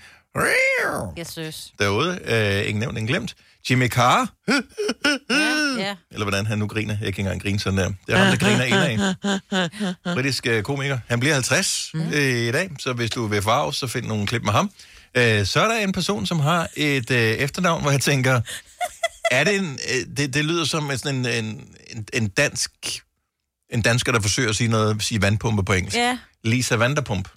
[1.16, 1.72] Jeg synes.
[1.78, 2.18] derude.
[2.24, 3.34] Øh, ingen nævnt, ingen glemt.
[3.70, 4.26] Jimmy Carr,
[5.78, 5.94] Ja.
[6.10, 6.92] eller hvordan han nu griner.
[6.92, 7.92] Jeg kan ikke engang grine sådan der.
[8.06, 9.00] Det er ham, der griner en
[10.04, 10.14] af.
[10.14, 10.98] britisk øh, komiker.
[11.08, 12.00] Han bliver 50 mm.
[12.00, 14.70] øh, i dag, så hvis du vil farve, så find nogle klip med ham.
[15.16, 18.40] Øh, så er der en person, som har et øh, efternavn, hvor jeg tænker,
[19.30, 22.70] er det en, øh, det, det lyder som en, sådan en, en, en, en dansk,
[23.70, 25.96] en dansker, der forsøger at sige noget, sige vandpumpe på engelsk.
[25.96, 26.18] Ja.
[26.44, 27.28] Lisa Vanderpump.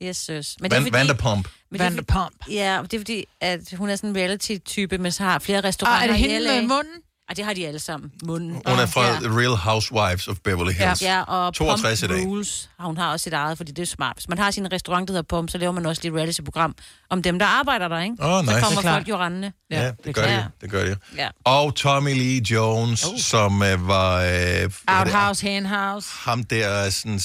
[0.00, 0.56] Jeg synes.
[0.60, 1.48] Men Van, Vanderpump.
[1.70, 5.12] Men det er fordi- Ja, det er fordi, at hun er sådan en reality-type, men
[5.12, 6.54] så har flere restauranter Ah, er det i hende LA.
[6.60, 6.92] med munden?
[7.30, 8.12] Ah, det har de alle sammen.
[8.24, 8.50] Munden.
[8.50, 9.12] Hun er fra ja.
[9.20, 11.02] The Real Housewives of Beverly Ja, Hills.
[11.02, 12.26] ja, og 62 i Pump dag.
[12.26, 14.16] Rules, har hun har også sit eget, fordi det er smart.
[14.16, 16.74] Hvis man har sin restaurant, der hedder Pump, så laver man også lige et reality-program
[17.10, 18.14] om dem, der arbejder der, ikke?
[18.20, 18.46] Åh, nice.
[18.46, 18.94] Så Det er kommer klart.
[18.94, 19.52] folk jo rendende.
[19.70, 20.34] Ja, ja det gør de.
[20.34, 20.42] jo.
[20.60, 20.96] Det gør de.
[21.16, 21.28] Ja.
[21.44, 23.18] Og Tommy Lee Jones, oh.
[23.18, 24.20] som øh, var...
[24.22, 24.72] Øh, det?
[24.88, 26.08] Outhouse, henhouse.
[26.12, 27.20] ham der, sådan,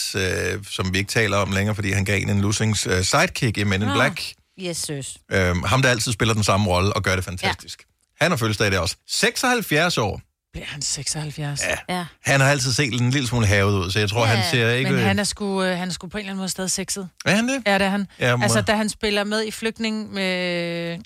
[0.56, 3.58] øh, som vi ikke taler om længere, fordi han gav en en losings øh, sidekick
[3.58, 3.94] i Men in Nå.
[3.94, 4.22] Black.
[4.60, 5.18] Yes, søs.
[5.32, 7.80] Øh, ham, der altid spiller den samme rolle og gør det fantastisk.
[7.80, 7.93] Ja.
[8.22, 8.96] Han har fødselsdag i dag også.
[9.08, 10.22] 76 år.
[10.54, 11.62] Bliver han 76?
[11.62, 11.96] Ja.
[11.96, 12.06] Ja.
[12.26, 14.26] Han har altid set en lille smule havet ud, så jeg tror, ja.
[14.34, 14.92] han ser ikke...
[14.92, 17.10] Men han er, sgu, øh, han er sgu på en eller anden måde stadig sexet.
[17.26, 17.64] Er han det?
[17.66, 18.08] Ja, det er han.
[18.20, 20.98] Ja, må- altså, da han spiller med i Flygtning med...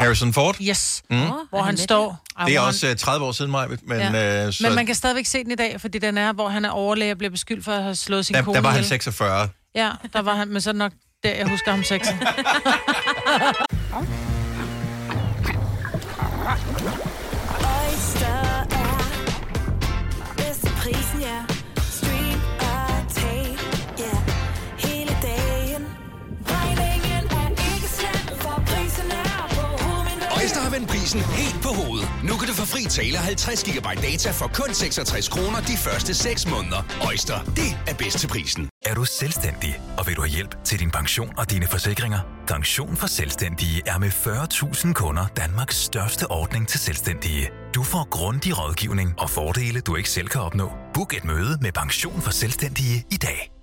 [0.00, 0.56] Harrison Ford.
[0.62, 1.02] Yes.
[1.10, 1.16] Mm.
[1.50, 2.24] Hvor han står...
[2.46, 3.98] Det er også øh, 30 år siden mig, men...
[3.98, 4.46] Ja.
[4.46, 6.64] Øh, så Men man kan stadigvæk se den i dag, fordi den er, hvor han
[6.64, 8.78] er overlæge og bliver beskyldt for at have slået sin der, kone der var han
[8.78, 8.88] ihjel.
[8.88, 9.48] 46.
[9.74, 10.92] Ja, der var han, men så det nok
[11.22, 12.18] der, jeg husker ham sexet.
[16.40, 18.30] Oyster
[18.70, 18.98] er
[20.36, 21.49] bedst til prisen, ja.
[30.80, 30.88] Hovedet.
[30.88, 32.08] Prisen helt på hovedet.
[32.24, 36.14] Nu kan du få fri tale 50 GB data for kun 66 kroner de første
[36.14, 36.82] 6 måneder.
[37.06, 38.68] Øjster, det er bedst til prisen.
[38.86, 42.20] Er du selvstændig, og vil du have hjælp til din pension og dine forsikringer?
[42.46, 47.50] Pension for Selvstændige er med 40.000 kunder Danmarks største ordning til selvstændige.
[47.74, 50.72] Du får grundig rådgivning og fordele, du ikke selv kan opnå.
[50.94, 53.59] Book et møde med Pension for Selvstændige i dag.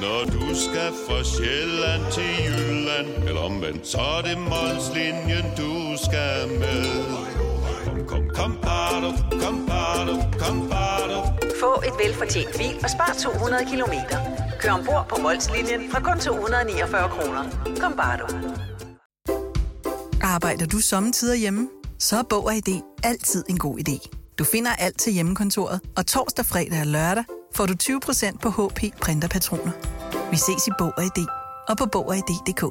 [0.00, 5.72] Når du skal fra Sjælland til Jylland Eller omvendt, så er det Molslinjen, du
[6.04, 6.84] skal med
[7.86, 9.10] Kom, kom, kom, bado,
[9.42, 11.18] kom, bado, kom, bado.
[11.60, 14.18] Få et velfortjent bil og spar 200 kilometer.
[14.60, 17.44] Kør ombord på Molslinjen fra kun 249 kroner.
[17.80, 18.26] Kom bare du.
[20.22, 21.68] Arbejder du sommetider hjemme?
[21.98, 24.08] Så er Bog og ID altid en god idé.
[24.38, 27.24] Du finder alt til hjemmekontoret, og torsdag, fredag og lørdag
[27.56, 29.72] får du 20% på HP printerpatroner.
[30.30, 31.26] Vi ses i Bog og ID
[31.68, 32.62] og på Bog og ID.dk.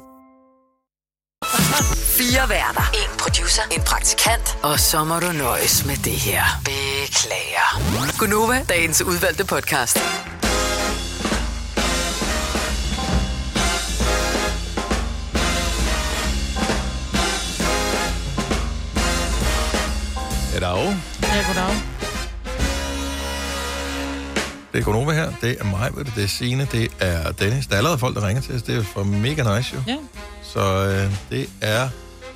[2.18, 2.86] Fire værter.
[2.94, 3.62] En producer.
[3.76, 4.58] En praktikant.
[4.62, 6.42] Og så må du nøjes med det her.
[6.64, 7.68] Beklager.
[8.18, 9.98] Gunova, dagens udvalgte podcast.
[20.52, 20.96] Goddag.
[21.22, 21.95] Ja, goddag.
[24.76, 25.32] Det er Gunova her.
[25.40, 27.66] Det er mig, det er Signe, det er Dennis.
[27.66, 28.62] Der er allerede folk, der ringer til os.
[28.62, 29.82] Det er for mega nice jo.
[29.86, 29.96] Ja.
[30.42, 31.88] Så øh, det er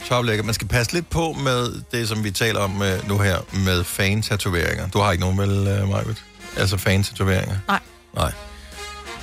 [0.09, 0.45] toplækker.
[0.45, 3.84] Man skal passe lidt på med det, som vi taler om øh, nu her, med
[3.84, 4.88] fan-tatoveringer.
[4.88, 6.24] Du har ikke nogen, vel, øh, Majbet?
[6.57, 7.57] Altså fan-tatoveringer?
[7.68, 7.80] Nej.
[8.14, 8.32] Nej.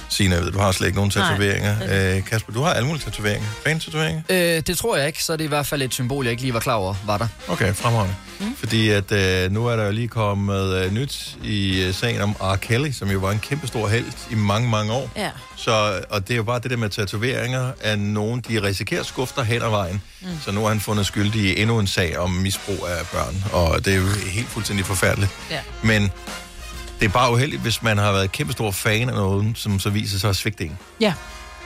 [0.09, 2.15] Signe, jeg ved, du har slet ikke nogen Nej, tatoveringer.
[2.15, 3.47] Øh, Kasper, du har alle mulige tatoveringer.
[3.63, 4.21] Fan-tatoveringer?
[4.29, 4.37] Øh,
[4.67, 6.53] det tror jeg ikke, så er det i hvert fald et symbol, jeg ikke lige
[6.53, 7.27] var klar over, var der.
[7.47, 8.15] Okay, fremragende.
[8.39, 8.55] Mm.
[8.55, 12.35] Fordi at øh, nu er der jo lige kommet øh, nyt i øh, sagen om
[12.39, 12.55] R.
[12.55, 15.11] Kelly, som jo var en kæmpe stor held i mange, mange år.
[15.15, 15.29] Ja.
[15.55, 19.43] Så, og det er jo bare det der med tatoveringer, at nogen, de risikerer skufter
[19.43, 20.01] hen ad vejen.
[20.21, 20.27] Mm.
[20.45, 23.85] Så nu har han fundet skyldig i endnu en sag om misbrug af børn, og
[23.85, 25.31] det er jo helt fuldstændig forfærdeligt.
[25.51, 25.59] Ja.
[25.83, 26.11] Men
[26.99, 29.89] det er bare uheldigt, hvis man har været kæmpe stor fan af noget, som så
[29.89, 30.77] viser sig at svigte en.
[30.99, 31.13] Ja.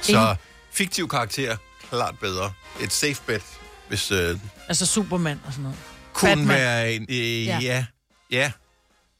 [0.01, 0.36] Så
[0.71, 1.57] fiktiv karakter,
[1.89, 2.51] klart bedre.
[2.82, 3.43] Et safe bet,
[3.88, 5.77] hvis øh, Altså Superman og sådan noget.
[6.13, 6.47] kunne Batman.
[6.47, 7.05] være en...
[7.09, 7.59] Øh, Ja.
[7.61, 7.86] ja.
[8.32, 8.51] ja.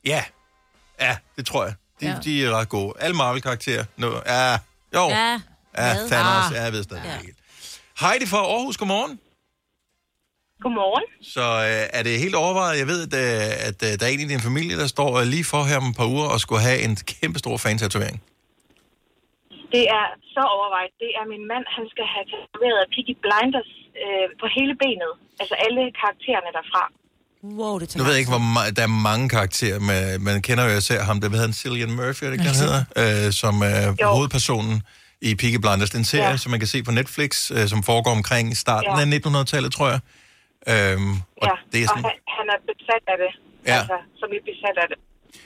[0.06, 0.24] Ja.
[1.02, 1.74] Ja, det tror jeg.
[2.02, 2.16] De, Ja.
[2.24, 2.94] de er ret gode.
[3.00, 3.86] Alle Marvel-karakterer.
[3.98, 4.52] Nu, ja,
[4.96, 5.10] jo.
[5.10, 5.40] Ja.
[5.78, 5.94] ja?
[5.94, 6.46] Thanos.
[6.46, 6.54] Ah.
[6.54, 7.18] Ja, jeg ved stadig ja.
[7.20, 7.34] ikke.
[8.00, 9.20] Heidi fra Aarhus, godmorgen.
[10.64, 11.06] Godmorgen.
[11.36, 12.80] Så øh, er det helt overvejet?
[12.80, 15.26] Jeg ved, at, øh, at øh, der er en i din familie, der står øh,
[15.34, 18.18] lige for her om et par uger og skulle have en kæmpe stor fan-tatovering.
[19.76, 20.06] Det er
[20.36, 20.92] så overvejet.
[21.04, 23.72] Det er min mand, han skal have tatoveret Piggy Blinders
[24.04, 25.12] øh, på hele benet.
[25.42, 26.84] Altså alle karaktererne derfra.
[27.60, 30.64] Wow, det Nu ved jeg ikke, hvor ma- der er mange karakterer, men man kender
[30.70, 32.82] jo især ham, der hedder han Cillian Murphy, er det ikke, han hedder,
[33.28, 34.08] øh, som er Jo.
[34.16, 34.84] hovedpersonen
[35.22, 35.90] i Peaky Blinders.
[35.90, 36.38] Det er en serie, Ja.
[36.38, 39.02] som man kan se på Netflix, øh, som foregår omkring starten Ja.
[39.02, 40.00] af 1900-tallet, tror jeg.
[40.74, 43.32] Øhm, og ja, det er og sådan, han, han er besat af det.
[43.72, 43.78] Ja.
[43.80, 45.00] Altså, som er besat af det.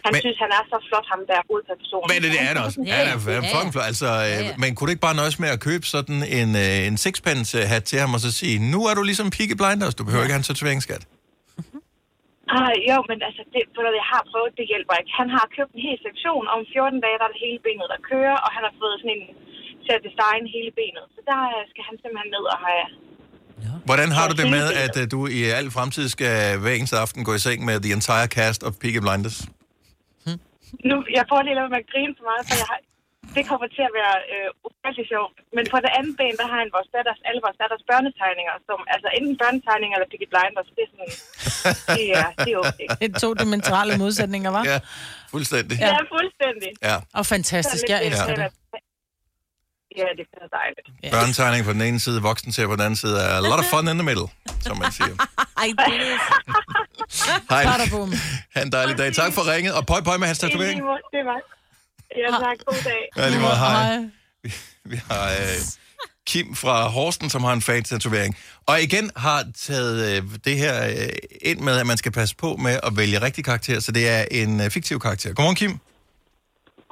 [0.06, 2.06] Han Men- synes, han er så flot, ham der hovedpersonen.
[2.12, 2.78] men det, det er det også.
[2.92, 3.88] Ja, ja, ja, fucking flot.
[3.92, 6.96] Altså, øh, Men kunne du ikke bare nøjes med at købe sådan en, øh, en
[7.06, 10.24] sixpence hat til ham, og så sige, nu er du ligesom Peaky Blinders, du behøver
[10.26, 11.04] ikke have en tatoveringsskat.
[12.58, 15.14] Ah, jo, men altså, det, du hvad, jeg har prøvet, det hjælper ikke.
[15.22, 18.00] Han har købt en hel sektion, om 14 dage, der er det hele benet, der
[18.12, 19.26] kører, og han har fået sådan en
[19.86, 21.06] til at designe hele benet.
[21.16, 22.86] Så der øh, skal han simpelthen ned og have...
[23.90, 26.98] Hvordan har Ja, du det med, at øh, du i al fremtid skal hver eneste
[27.04, 29.38] aften gå i seng med the entire cast of Peaky Blinders?
[30.90, 32.80] Nu, jeg får lige lade med at grine så meget, for jeg har,
[33.38, 35.36] det kommer til at være øh, ufattelig sjovt.
[35.58, 38.80] Men på det andet ben, der har han vores datters, alle vores datters børnetegninger, som,
[38.96, 41.14] altså enten børnetegninger eller Piggy Blinders, det er sådan,
[42.00, 42.88] det er, det er okay.
[43.02, 44.64] Det er to dimensionale modsætninger, var?
[44.72, 44.78] Ja,
[45.34, 45.76] fuldstændig.
[45.88, 46.70] Ja, fuldstændig.
[46.90, 46.98] Ja.
[47.20, 48.48] Og fantastisk, jeg elsker det.
[48.76, 48.80] Ja,
[49.96, 51.14] det er dejligt.
[51.14, 53.24] Børnetegning på den ene side, voksen til på den anden side.
[53.24, 54.28] A lot of fun in the middle,
[54.62, 55.16] som man siger.
[55.62, 56.22] Ej, Dennis.
[57.54, 57.64] Hej.
[57.64, 58.14] Badabum.
[58.56, 59.14] Ha' en dejlig dag.
[59.14, 60.82] Tak for ringet, og pøj pøj med hans tatovering.
[61.16, 61.40] Det var
[62.18, 62.58] Ja, tak.
[62.66, 63.04] God dag.
[63.18, 63.42] Ja, lige.
[63.42, 63.98] Hej.
[64.44, 64.54] Vi,
[64.86, 65.58] vi har øh,
[66.28, 68.38] Kim fra Horsten, som har en fan-tatovering.
[68.66, 71.10] Og igen har taget øh, det her øh,
[71.42, 74.26] ind med, at man skal passe på med at vælge rigtig karakter, så det er
[74.32, 75.34] en øh, fiktiv karakter.
[75.34, 75.80] Godmorgen, Kim.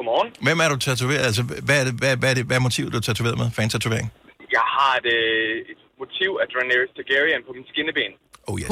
[0.04, 0.30] Godmorgen.
[0.48, 1.24] Hvem er du tatoveret?
[1.30, 3.48] Altså, hvad er, det, hvad, hvad er, det, hvad er motivet, du er tatoveret med?
[3.58, 4.08] Fan-tatovering?
[4.58, 8.14] Jeg har et, øh, et motiv af Daenerys Targaryen på min skinneben.
[8.50, 8.70] Oh yes.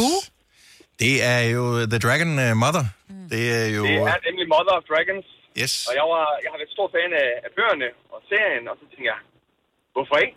[1.04, 1.64] Det er jo
[1.94, 2.86] The Dragon uh, Mother.
[3.10, 3.30] Mm.
[3.34, 3.82] Det er jo...
[3.88, 5.28] Det er nemlig Mother of Dragons.
[5.62, 5.74] Yes.
[5.90, 8.84] Og jeg, var, jeg har været stor fan af, af bøgerne og serien, og så
[8.92, 9.20] tænkte jeg,
[9.96, 10.36] hvorfor ikke?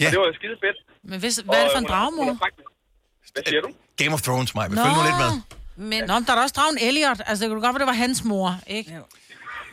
[0.00, 0.06] Ja.
[0.06, 0.78] Og det var jo skide fedt.
[1.10, 2.70] Men hvis, hvad er det for en faktisk-
[3.34, 3.70] Hvad siger du?
[4.00, 4.64] Game of Thrones, mig.
[4.84, 5.32] Følg nu lidt med.
[5.90, 6.00] Men...
[6.10, 7.18] Nå, men der er også dragen Elliot.
[7.28, 8.48] Altså, det kunne godt være, det var hans mor,
[8.78, 8.90] ikke?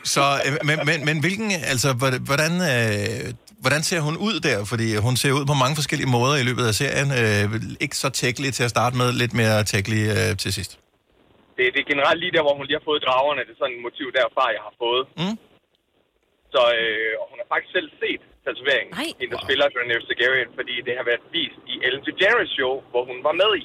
[0.04, 3.34] Så, øh, men, men, men hvilken, altså, hvordan- hvordan, øh,
[3.64, 4.58] hvordan ser hun ud der?
[4.72, 7.08] Fordi hun ser ud på mange forskellige måder i løbet af serien.
[7.20, 7.44] Øh,
[7.84, 10.72] ikke så tækkelig til at starte med, lidt mere tækkelig øh, til sidst.
[11.56, 13.40] Det, det er generelt lige der, hvor hun lige har fået dragerne.
[13.46, 15.02] Det er sådan et motiv derfra, jeg har fået.
[15.20, 15.36] Mm.
[16.54, 19.08] Så øh, og hun har faktisk selv set tatoveringen, Nej.
[19.20, 23.02] hende der spiller Daenerys Targaryen, fordi det har været vist i Ellen DeGeneres show, hvor
[23.10, 23.64] hun var med i.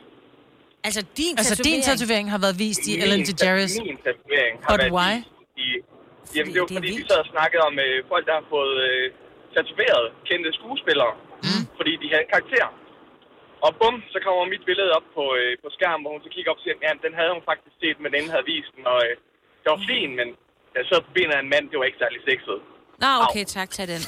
[0.88, 3.74] Altså, din Altså, din tatovering har været vist i Min Ellen DeGeneres.
[3.90, 5.14] Min tatovering har But været why?
[5.18, 5.30] vist
[5.66, 5.68] i
[6.36, 9.06] Jamen, det var fordi, de sad og snakkede om øh, folk, der har fået øh,
[9.56, 11.14] tatoveret kendte skuespillere,
[11.48, 11.64] mm.
[11.80, 12.68] fordi de havde karakter.
[13.66, 16.50] Og bum, så kommer mit billede op på, øh, på skærmen, hvor hun så kigger
[16.52, 19.00] op og siger, ja, den havde hun faktisk set, men den havde vist den, og
[19.08, 19.14] øh,
[19.62, 20.28] det var fin, men
[20.76, 22.60] jeg sad på benet af en mand, det var ikke særlig sexet.
[23.04, 24.02] Nå, okay, tak, tag den.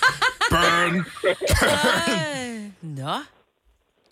[0.52, 0.94] Burn!
[3.02, 3.14] Nå.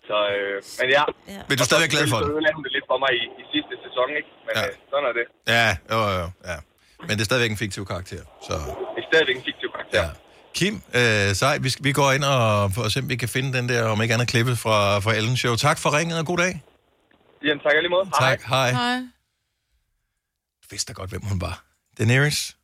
[0.09, 1.03] Så, øh, men ja.
[1.35, 1.41] ja.
[1.47, 2.27] Men du er stadigvæk glad for det?
[2.27, 4.29] Så ødelagde hun det lidt for mig i, i sidste sæson, ikke?
[4.45, 4.63] Men ja.
[4.67, 5.25] øh, sådan er det.
[5.55, 6.57] Ja, jo, jo, ja.
[7.01, 8.17] Men det er stadigvæk en fiktiv karakter,
[8.47, 8.53] så...
[8.53, 10.03] Det er stadigvæk en fiktiv karakter.
[10.03, 10.09] Ja.
[10.53, 13.69] Kim, øh, sej, vi, vi går ind og, og se, om vi kan finde den
[13.69, 15.55] der, om ikke andet klippet fra, fra Ellen Show.
[15.55, 16.63] Tak for ringet, og god dag.
[17.45, 18.09] Jamen, tak lige måde.
[18.19, 18.71] Tak, hej.
[18.71, 18.97] Hej.
[20.63, 21.63] Du vidste da godt, hvem hun var.
[21.97, 22.55] Daenerys,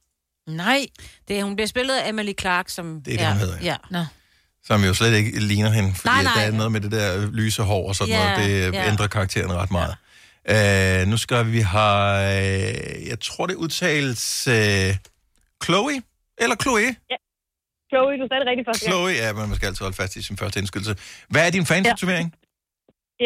[0.47, 0.85] Nej.
[1.27, 3.01] Det, er- hun bliver spillet af Emily Clark, som...
[3.01, 3.75] Det er det, hun hedder, Ja.
[3.89, 4.05] Nå.
[4.65, 7.31] som jo slet ikke ligner hende, fordi Nej, nej, der er noget med det der
[7.31, 8.49] lyse hår og sådan Ja, noget.
[8.49, 8.87] Det ja.
[8.91, 9.95] ændrer karakteren ret meget.
[10.53, 14.89] Øh, nu skal vi have, øh, jeg tror det udtales øh,
[15.63, 15.95] Chloe,
[16.43, 16.89] eller Chloe?
[17.91, 18.85] Chloe, du sagde det rigtigt første.
[18.89, 20.93] Chloe, ja, men man skal altid holde fast i sin første indskydelse.
[21.33, 22.27] Hvad er din fantatovering?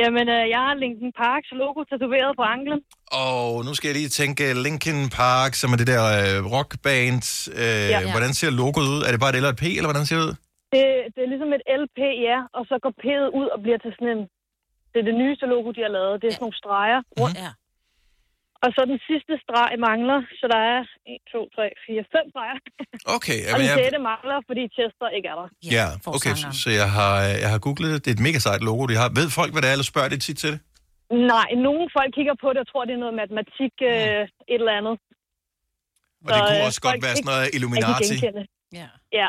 [0.01, 2.79] Jamen, øh, jeg har Linkin Parks logo tatoveret på anklen.
[3.27, 7.23] Og nu skal jeg lige tænke Linkin Park, som er det der øh, rockband.
[7.63, 7.99] Øh, Ja.
[7.99, 8.11] ja.
[8.13, 9.01] Hvordan ser logoet ud?
[9.07, 10.35] Er det bare et L og et P, eller hvordan ser det ud?
[10.73, 11.99] Det, det er ligesom et LP,
[12.29, 14.21] ja, og så går P'et ud og bliver til sådan en...
[14.97, 16.13] Det er det nyeste logo, de har lavet.
[16.21, 17.37] Det er sådan nogle streger rundt.
[17.45, 17.51] Ja.
[18.63, 22.57] Og så den sidste streg mangler, så der er 1, 2, 3, 4, 5 streger.
[23.15, 25.47] Okay, og jamen, den jeg, sjette mangler, fordi Chester ikke er der.
[25.77, 25.85] ja,
[26.15, 27.99] okay, så, så jeg, har, jeg har googlet det.
[28.03, 29.07] Det er et mega sejt logo, de har.
[29.19, 30.59] Ved folk, hvad det er, eller spørger de tit til det?
[31.33, 34.21] Nej, nogle folk kigger på det og tror, det er noget matematik, øh,
[34.53, 34.95] et eller andet.
[36.25, 38.15] Og det kunne øh, også godt folk være sådan noget Illuminati.
[38.79, 38.87] Ja.
[39.19, 39.27] Ja.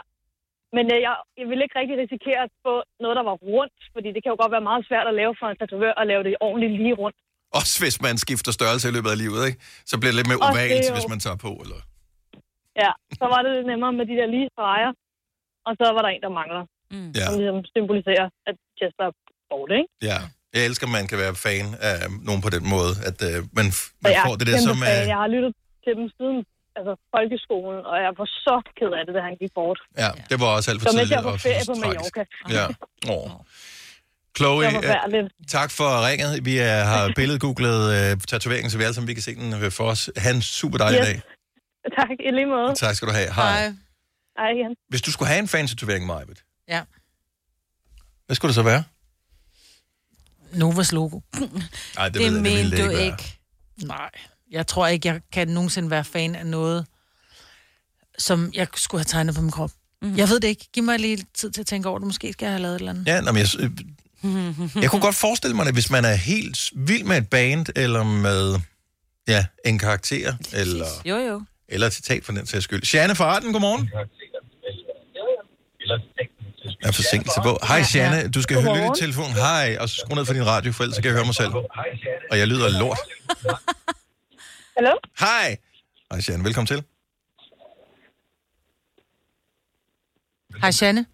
[0.77, 4.09] Men øh, jeg, jeg vil ikke rigtig risikere at få noget, der var rundt, fordi
[4.15, 6.35] det kan jo godt være meget svært at lave for en tatovør at lave det
[6.47, 7.19] ordentligt lige rundt.
[7.59, 9.59] Også hvis man skifter størrelse i løbet af livet, ikke?
[9.91, 11.81] Så bliver det lidt mere er ovalt, jo- hvis man tager på, eller...
[12.83, 12.91] Ja,
[13.21, 14.91] så var det lidt nemmere med de der lige streger,
[15.67, 16.63] og så var der en, der mangler.
[16.95, 17.11] Mm.
[17.19, 17.25] Ja.
[17.27, 19.15] Som ligesom symboliserer, at Chester er
[19.51, 19.91] borte, ikke?
[20.11, 20.19] Ja.
[20.55, 21.97] Jeg elsker, at man kan være fan af
[22.29, 23.67] nogen på den måde, at øh, man,
[24.05, 24.77] man jeg får det der som...
[24.91, 25.53] Øh, Jeg har lyttet
[25.85, 26.39] til dem siden
[26.79, 29.79] altså, folkeskolen, og jeg var så ked af det, da han gik bort.
[30.05, 31.17] ja, det var også alt for Så mens tidligt.
[31.17, 31.75] jeg var på ferie på.
[31.85, 32.23] Mallorca.
[32.59, 32.67] Ja.
[33.15, 33.31] Oh.
[34.37, 36.45] Chloe, Det øh, tak for ringet.
[36.45, 39.85] Vi er, har billedgooglet øh, tatoveringen, så vi alle sammen vi kan se den for
[39.85, 40.11] os.
[40.17, 41.07] Ha' en super dejlig Yes.
[41.07, 41.21] dag.
[41.99, 42.75] Tak, i lige måde.
[42.75, 43.33] Tak skal du have.
[43.35, 43.73] Hej.
[44.39, 44.77] Hej igen.
[44.89, 46.83] Hvis du skulle have en fantatovering, Majbet, Ja.
[48.27, 48.85] hvad skulle det så være?
[50.53, 51.21] Novas logo.
[51.33, 51.55] Nej, det,
[51.97, 53.07] det jeg, det ville mente det du ikke være.
[53.07, 53.39] ikke.
[53.87, 54.11] Nej,
[54.51, 56.87] jeg tror ikke, jeg kan nogensinde være fan af noget,
[58.19, 59.71] som jeg skulle have tegnet på min krop.
[60.03, 60.17] Mm.
[60.17, 60.69] Jeg ved det ikke.
[60.73, 62.07] Giv mig lige tid til at tænke over det.
[62.07, 63.07] Måske skal jeg have lavet et eller andet.
[63.07, 63.71] Ja, nå, men jeg, øh,
[64.83, 68.03] jeg kunne godt forestille mig, at hvis man er helt vild med et band, eller
[68.03, 68.59] med
[69.29, 71.43] ja, en karakter, eller, Jo, jo.
[71.69, 72.95] eller et citat for den sags skyld.
[72.95, 73.91] Janne fra Arden, godmorgen.
[76.83, 77.59] Jeg er forsinkelse på.
[77.69, 78.29] Hej, Janne.
[78.31, 79.33] Du skal høre lytte i telefonen.
[79.33, 81.35] Hej, og så skru ned for din radio, for ellers så kan jeg høre mig
[81.35, 81.53] selv.
[82.31, 82.99] Og jeg lyder lort.
[84.79, 84.95] Hallo?
[85.21, 85.49] Hej.
[86.11, 86.45] Hej, Janne.
[86.45, 86.81] Velkommen til.
[90.63, 91.07] Hej, Janne.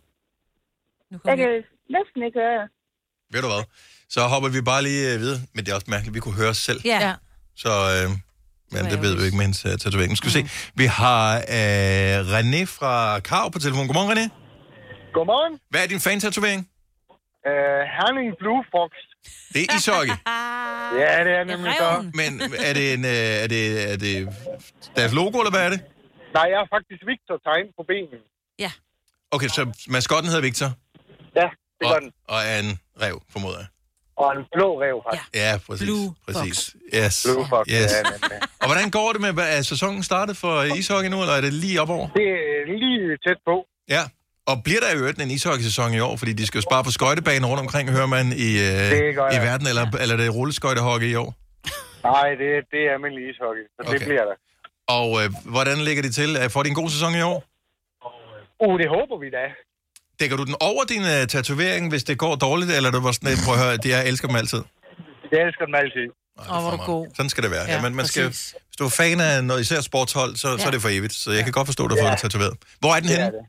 [1.10, 1.64] Jeg kan
[1.96, 2.66] næsten ikke høre jer.
[3.32, 3.64] Ved du hvad?
[4.08, 5.38] Så hopper vi bare lige øh, videre.
[5.54, 6.80] Men det er også mærkeligt, at vi kunne høre os selv.
[6.84, 7.14] Ja.
[7.56, 8.10] Så, øh,
[8.74, 10.10] men det ved vi ikke med hendes uh, tatovering.
[10.12, 10.44] Nu skal vi se.
[10.82, 11.22] Vi har
[11.56, 13.86] øh, René fra Krav på telefon.
[13.86, 14.26] Godmorgen, René.
[15.16, 15.54] Godmorgen.
[15.70, 16.60] Hvad er din fan-tatovering?
[17.48, 18.90] Uh, Herning Blue Fox.
[19.52, 20.16] Det er ishockey.
[21.02, 22.10] ja, det er nemlig så.
[22.20, 22.30] Men
[22.68, 23.10] er det, en, øh,
[23.44, 24.28] er, det, er det
[24.96, 25.80] deres logo, eller hvad er det?
[26.34, 28.20] Nej, jeg har faktisk Victor tegnet på benen.
[28.58, 28.72] Ja.
[29.30, 30.70] Okay, så maskotten hedder Victor?
[31.36, 31.48] Ja,
[31.78, 32.12] det gør og, den.
[32.28, 33.66] Og er en rev, formoder jeg.
[34.16, 35.40] Og en blå rev har ja.
[35.44, 35.86] Ja, præcis.
[35.86, 36.76] Blue præcis.
[36.94, 37.26] Yes.
[37.26, 37.92] Blue Fox, yes.
[37.94, 38.38] ja, nemlig.
[38.60, 41.80] Og hvordan går det med, er sæsonen startet for ishockey nu, eller er det lige
[41.82, 42.08] op over?
[42.08, 43.66] Det er lige tæt på.
[43.88, 44.02] Ja.
[44.46, 46.16] Og bliver der i øvrigt en ishockey-sæson i år?
[46.16, 49.30] Fordi de skal jo spare på skøjtebanen rundt omkring, hører man, i, øh, Det gør
[49.38, 49.66] i verden.
[49.66, 51.34] Eller, eller er det rulleskøjtehockey i år?
[52.04, 53.98] Nej, det, det er almindelig ishockey, så okay.
[53.98, 54.36] det bliver der.
[54.98, 56.36] Og øh, hvordan ligger det til?
[56.42, 57.44] Øh, Får de en god sæson i år?
[58.66, 59.44] Uh, det håber vi da.
[60.20, 62.70] Dækker du den over din uh, tatovering, hvis det går dårligt?
[62.70, 64.62] Eller er du var sådan lidt, prøv at høre, det, jeg elsker dem altid?
[65.32, 66.06] Jeg elsker dem altid.
[66.40, 67.06] Åh, hvor er du god.
[67.16, 67.64] Sådan skal det være.
[67.68, 70.56] Ja, Ja, men man skal, hvis du er fan af noget, især sportshold, så, så
[70.60, 70.66] Ja.
[70.66, 71.12] er det for evigt.
[71.12, 72.08] Så jeg kan godt forstå, at du har Ja.
[72.10, 72.54] fået det tatoveret.
[72.80, 73.24] Hvor er den Det henne?
[73.26, 73.40] er det.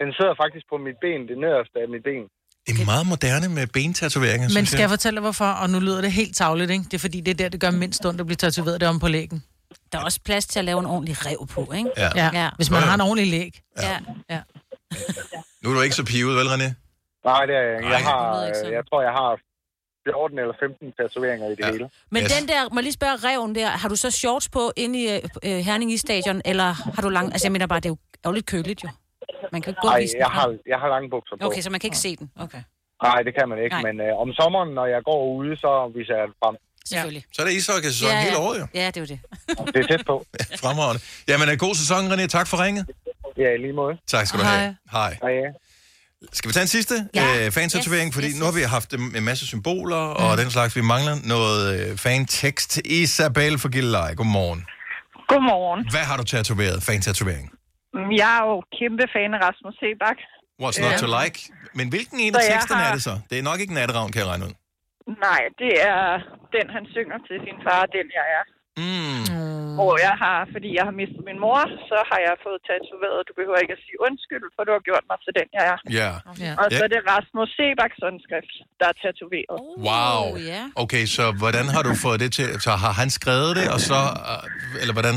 [0.00, 2.24] Den sidder faktisk på mit ben, det nederste af mit ben.
[2.66, 5.44] Det er meget moderne med bentatoveringer, Men skal jeg fortælle dig, hvorfor?
[5.62, 6.84] Og nu lyder det helt tavligt, ikke?
[6.84, 8.98] Det er fordi, det er der, det gør mindst ondt at blive tatoveret det om
[9.00, 9.38] på lægen.
[9.92, 11.90] Der er også plads til at lave en ordentlig rev på, ikke?
[11.96, 12.08] Ja.
[12.16, 12.48] Ja, Ja.
[12.56, 13.52] hvis man har en ordentlig læg.
[13.78, 13.98] Ja.
[14.30, 14.40] ja.
[15.62, 16.68] Nu er du ikke så pivet, vel, René?
[17.24, 17.82] Nej, det er jeg.
[17.90, 19.38] Jeg, har, øh, jeg tror, jeg har
[20.08, 21.70] 14 eller 15 tatoveringer i det ja.
[21.72, 21.90] hele.
[22.10, 25.04] Men den der, må jeg lige spørge reven der, har du så shorts på inde
[25.04, 27.32] i øh, Herning i stadion, eller har du lang...
[27.32, 28.88] Altså jeg mener bare, det er jo, er jo lidt køligt jo.
[29.52, 30.38] Man kan godt Nej, vise den jeg frem.
[30.38, 31.46] har, jeg har lange bukser på.
[31.46, 32.30] Okay, så man kan ikke se den.
[32.44, 32.62] Okay.
[33.02, 33.92] Nej, det kan man ikke, Nej.
[33.92, 36.54] men øh, om sommeren, når jeg går ude, så viser jeg frem.
[36.88, 37.24] Selvfølgelig.
[37.34, 38.22] Så er det ishockeysæson ja, ja.
[38.22, 38.66] hele året jo.
[38.74, 39.18] Ja, det er jo det.
[39.74, 40.16] Det er tæt på.
[40.62, 41.00] Fremragende.
[41.28, 42.26] Jamen, er god sæson, René.
[42.26, 42.86] Tak for ringet.
[43.38, 43.94] Ja, i lige måde.
[44.06, 44.76] Tak skal du have.
[44.92, 45.16] Hej.
[45.22, 45.32] Hej.
[46.32, 47.46] Skal vi tage en sidste ja.
[47.46, 48.08] øh, fantatovering?
[48.08, 50.76] Yes, fordi yes, nu har vi haft en en masse symboler og den slags.
[50.76, 52.78] Vi mangler noget øh, fantekst.
[52.84, 54.66] Isabel for Gilleleje, godmorgen.
[55.28, 55.90] Godmorgen.
[55.90, 56.82] Hvad har du tatoveret?
[56.82, 57.50] Fantatovering?
[58.22, 60.18] Jeg er jo kæmpe fan af Rasmus Sebak.
[60.62, 61.36] What's not to like?
[61.78, 63.14] Men hvilken en af teksterne har- er det så?
[63.30, 64.54] Det er nok ikke natteravn, kan jeg regne ud.
[65.26, 66.02] Nej, det er
[66.56, 68.44] den, han synger til sin far, den jeg er.
[68.84, 69.22] Mm.
[69.78, 73.32] Hvor jeg har, fordi jeg har mistet min mor, så har jeg fået tatoveret, du
[73.38, 75.78] behøver ikke at sige undskyld, for du har gjort mig til den, jeg er.
[76.00, 76.10] Ja.
[76.46, 76.52] Ja.
[76.60, 79.58] Og så er det Rasmus Sebaks håndskrift, der er tatoveret.
[79.88, 80.22] Wow.
[80.84, 82.48] Okay, så hvordan har du fået det til?
[82.66, 83.98] Så har han skrevet det, og så...
[84.30, 85.16] øh, Eller hvordan?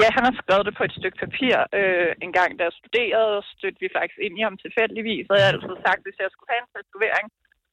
[0.00, 1.54] Ja, han har skrevet det på et stykke papir.
[1.78, 5.24] Øh, en gang, da jeg studerede, stødte vi faktisk ind i ham tilfældigvis.
[5.30, 7.26] Og jeg havde altid sagt, at hvis jeg skulle have en tatovering,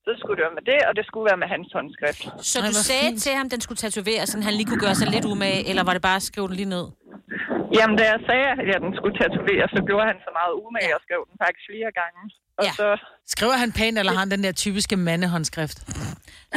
[0.06, 2.24] så skulle det være med det, og det skulle være med hans håndskrift.
[2.52, 5.26] Så du sagde til ham, den skulle tatoveres, så han lige kunne gøre sig lidt
[5.34, 6.86] umage, eller var det bare at skrive den lige ned?
[7.78, 10.92] Jamen, da jeg sagde, at jeg den skulle tatoveres, så gjorde han så meget umage
[10.98, 12.22] og skrev den faktisk flere gange.
[12.60, 12.72] Og ja.
[12.80, 12.88] så
[13.34, 15.78] Skriver han pænt, eller har han den der typiske mandehåndskrift?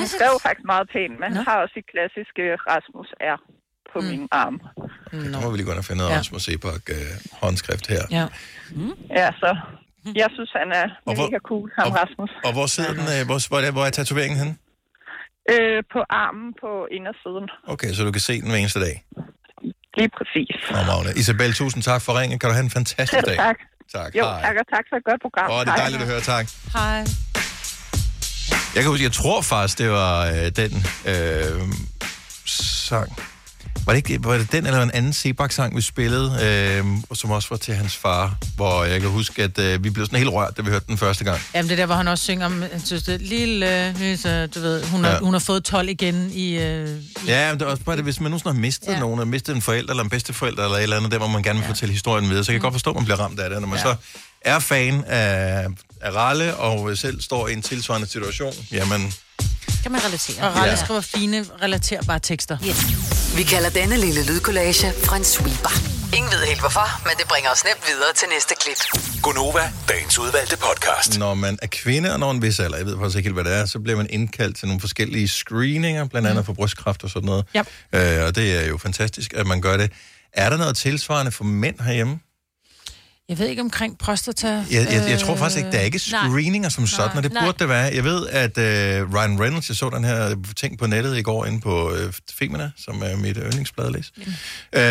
[0.00, 3.38] han skrev faktisk meget pænt, men han har også sit klassiske Rasmus R.
[3.98, 4.08] på mm.
[4.12, 4.56] min arm.
[5.32, 6.18] Nu må vi lige gå ind og finde noget Ja.
[6.18, 8.02] Rasmus Sebak øh, håndskrift her.
[8.18, 8.26] Ja.
[8.70, 8.94] Mm.
[9.20, 9.50] Ja, så
[10.22, 12.30] jeg synes, han er mega cool, ham Rasmus.
[12.46, 13.06] Og hvor sidder den?
[13.14, 14.54] Øh, hvor, hvor, er, hvor er tatoveringen henne?
[15.52, 17.46] Øh, på armen på indersiden.
[17.72, 18.96] Okay, så du kan se den hver eneste dag.
[19.98, 20.54] Lige præcis.
[20.70, 21.12] Fremragende.
[21.20, 22.38] Isabel, tusind tak for ringen.
[22.38, 23.36] Kan du have en fantastisk Selv dag.
[23.36, 23.58] tak.
[23.92, 24.10] Tak.
[24.18, 24.40] Jo, Hej.
[24.42, 25.50] tak og tak for et godt program.
[25.50, 25.76] Åh, det er Hej.
[25.76, 26.46] dejligt at høre, tak.
[26.72, 26.98] Hej.
[28.74, 30.72] Jeg kan huske, jeg tror faktisk, det var øh, den
[31.12, 31.60] øh,
[32.88, 33.12] sang.
[33.86, 36.84] Var det, ikke, var det den eller en anden Sebak-sang, vi spillede, øh,
[37.14, 40.18] som også var til hans far, hvor jeg kan huske, at øh, vi blev sådan
[40.18, 41.40] helt rørt, da vi hørte den første gang.
[41.54, 44.60] Jamen, det er der, hvor han også synger om, han synes, det er lille, du
[44.60, 45.14] ved, hun har, Ja.
[45.16, 45.20] ja.
[45.20, 46.58] hun har fået 12 igen i...
[46.58, 46.88] Øh,
[47.26, 49.00] Ja, men det er også bare det, hvis man nogensinde har mistet ja.
[49.00, 51.42] Nogen, har mistet en forælder eller en bedsteforælder eller et eller andet, der hvor man
[51.42, 51.70] gerne vil ja.
[51.70, 53.60] fortælle historien videre, så kan jeg godt forstå, at man bliver ramt af det.
[53.60, 53.82] Når man ja.
[53.84, 53.94] så
[54.40, 55.66] er fan af,
[56.00, 59.12] af Ralle og selv står i en tilsvarende situation, jamen,
[59.88, 60.48] Kan man relatere.
[60.48, 60.84] og Ralle Ja.
[60.84, 62.56] skriver fine, relaterbare tekster.
[62.68, 63.36] Yes.
[63.36, 64.86] Vi kalder denne lille lydkollage
[65.16, 65.72] en sweeper.
[66.16, 68.76] Ingen ved helt hvorfor, men det bringer os nemt videre til næste klip.
[69.22, 71.18] Gunova, dagens udvalgte podcast.
[71.18, 73.44] når man er kvinde og når en vis alder, jeg ved faktisk ikke helt, hvad
[73.44, 77.10] det er, så bliver man indkaldt til nogle forskellige screeninger, blandt andet for brystkræft og
[77.10, 77.44] sådan noget.
[77.56, 77.66] Yep.
[77.92, 79.92] Øh, og det er jo fantastisk, at man gør det.
[80.32, 82.18] Er der noget tilsvarende for mænd herhjemme?
[83.28, 84.48] Jeg ved ikke omkring prostata.
[84.48, 87.44] Jeg, jeg, jeg tror faktisk ikke, der er ikke screeninger som sådan, og det Nej.
[87.44, 87.94] burde det være.
[87.94, 91.44] Jeg ved, at øh, Ryan Reynolds, jeg så den her ting på nettet i går
[91.44, 94.12] inde på øh, Femina, som er mit yndlingsblad at læse.
[94.72, 94.82] Øh,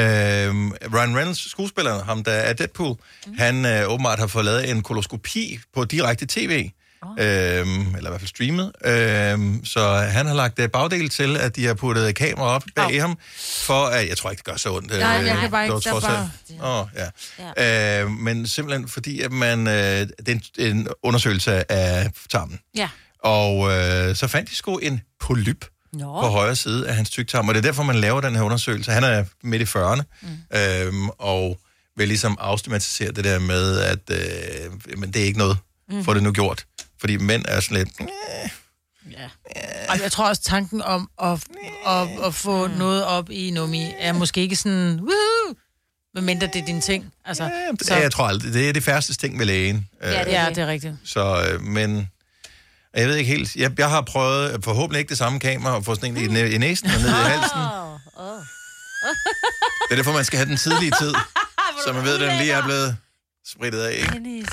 [0.94, 2.96] Ryan Reynolds, skuespilleren, ham der er Deadpool,
[3.28, 3.34] mm.
[3.38, 6.70] han øh, åbenbart har fået lavet en koloskopi på direkte tv.
[7.02, 7.10] Oh.
[7.20, 8.72] Øhm, eller i hvert fald streamet.
[8.86, 12.86] Øhm, så han har lagt øh, bagdel til, at de har puttet kamera op bag
[12.86, 13.02] oh.
[13.02, 14.92] ham, for at, jeg tror ikke, det gør så ondt.
[15.00, 16.86] Nej, jeg kan bare ikke- det var der trods alt- Åh,
[17.56, 17.56] ja.
[17.58, 18.04] Ja.
[18.04, 20.42] Øh, men simpelthen fordi, at man, øh, det er en,
[20.78, 22.60] en undersøgelse af tarmen.
[22.76, 22.90] Ja.
[23.24, 26.22] Og øh, så fandt de sgu en polyp Nå.
[26.22, 28.92] på højre side af hans tyktarm, og det er derfor, man laver den her undersøgelse.
[28.92, 30.58] Han er midt i 40'erne, mm.
[30.58, 31.58] øhm, og
[31.98, 35.58] vil ligesom afstigmatisere det der med, at øh, men det er ikke noget,
[35.90, 36.04] mm.
[36.04, 36.66] for det nu gjort.
[37.00, 37.90] Fordi mænd er sådan lidt,
[39.90, 41.44] Og jeg tror også, tanken om at,
[41.88, 45.56] at, at få noget op i nummi er måske ikke sådan, woohoo,
[46.14, 47.12] medmindre det er din ting.
[47.26, 47.50] Altså, ja,
[47.82, 47.96] så...
[47.96, 49.90] jeg tror aldrig, det er det færreste ting med lægen.
[50.02, 50.94] Ja, det er, ja, det er rigtigt.
[51.04, 52.10] Så, øh, men
[52.94, 55.86] jeg ved ikke helt, jeg, jeg har prøvet, øh, forhåbentlig ikke det samme kamera, at
[55.86, 57.60] få sådan en i, i næsen og ned i halsen.
[59.88, 61.14] Det er derfor, man skal have den tidlige tid,
[61.86, 62.98] så man ved, at den lige er blevet
[63.48, 63.94] spritet af.
[63.94, 64.46] Ikke?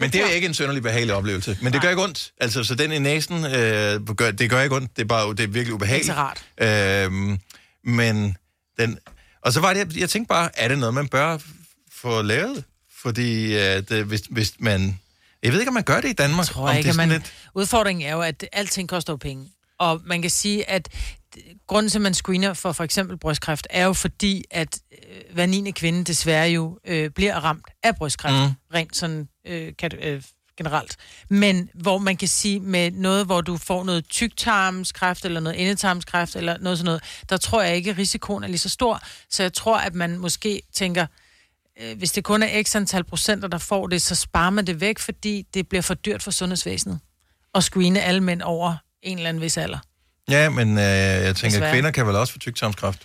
[0.00, 1.58] Men det er ikke en sønderlig behagelig oplevelse.
[1.62, 2.32] Men det gør ikke ondt.
[2.40, 4.96] Altså, så den i næsen, øh, gør, det gør ikke ondt.
[4.96, 6.06] Det er bare det er virkelig ubehageligt.
[6.06, 7.06] Det er rart.
[7.06, 7.38] Øhm,
[7.84, 8.36] men
[8.78, 8.98] den...
[9.42, 11.38] Og så var det, jeg, jeg tænkte bare, er det noget, man bør
[11.92, 12.64] få lavet?
[13.02, 14.98] Fordi øh, hvis, hvis man...
[15.42, 16.46] Jeg ved ikke, om man gør det i Danmark.
[16.46, 17.18] tror om jeg det ikke, er at sådan man...
[17.18, 17.32] lidt...
[17.54, 19.48] Udfordringen er jo, at alting koster jo penge.
[19.78, 20.88] Og man kan sige, at
[21.66, 25.46] grunden til, at man screener for for eksempel brystkræft, er jo fordi, at øh, hver
[25.46, 25.70] 9.
[25.70, 28.54] kvinde desværre jo øh, bliver ramt af brystkræft, Mm.
[28.74, 30.22] rent sådan øh, kat, øh,
[30.56, 30.96] generelt.
[31.28, 36.36] Men hvor man kan sige, med noget, hvor du får noget tyktarmskræft, eller noget endetarmskræft,
[36.36, 39.00] eller noget sådan noget, der tror jeg ikke, at risikoen er lige så stor.
[39.30, 41.06] Så jeg tror, at man måske tænker,
[41.80, 44.80] øh, hvis det kun er x antal procenter, der får det, så sparer man det
[44.80, 47.00] væk, fordi det bliver for dyrt for sundhedsvæsenet.
[47.54, 49.78] at screene alle mænd over en eller anden vis alder.
[50.32, 51.68] Ja, men øh, jeg tænker, Desværre.
[51.70, 52.98] at kvinder kan vel også få tyktarmskræft.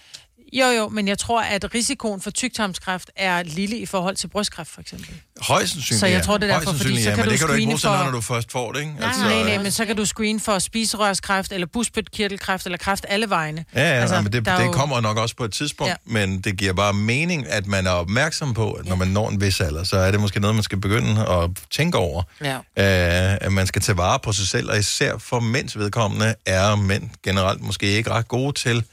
[0.54, 4.70] Jo, jo, men jeg tror, at risikoen for tyktarmskræft er lille i forhold til brystkræft,
[4.70, 5.08] for eksempel.
[5.42, 6.22] Højst sandsynligt, Så jeg ja.
[6.24, 7.72] tror, det er derfor, fordi så ja, kan men du det kan du ikke screene
[7.72, 8.94] bruge for- når du først får det, ikke?
[8.94, 13.06] Nej, altså, nej, nej, men så kan du screene for spiserørskræft, eller busspytkirtelkræft, eller kræft
[13.10, 13.66] alle vegne.
[13.76, 15.96] Ja, ja altså, men det, det jo- kommer nok også på et tidspunkt, Ja.
[16.20, 16.26] ja.
[16.28, 19.42] men det giver bare mening, at man er opmærksom på, at når man når en
[19.42, 22.24] vis alder, så er det måske noget, man skal begynde at tænke over.
[22.44, 22.56] Ja.
[22.56, 26.76] Øh, at man skal tage vare på sig selv, og især for mænds vedkommende er
[26.76, 28.84] mænd generelt måske ikke ret gode til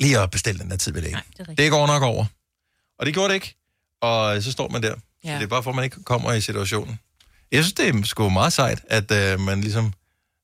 [0.00, 1.12] lige at bestille den der tid ved det.
[1.12, 2.24] Nej, det, det går nok over.
[2.98, 3.54] Og det gjorde det ikke.
[4.00, 4.88] Og så står man der.
[4.88, 4.94] Ja.
[5.24, 5.34] Ja.
[5.34, 6.98] Så det er bare for, at man ikke kommer i situationen.
[7.52, 9.92] Jeg synes, det er sgu meget sejt, at øh, man ligesom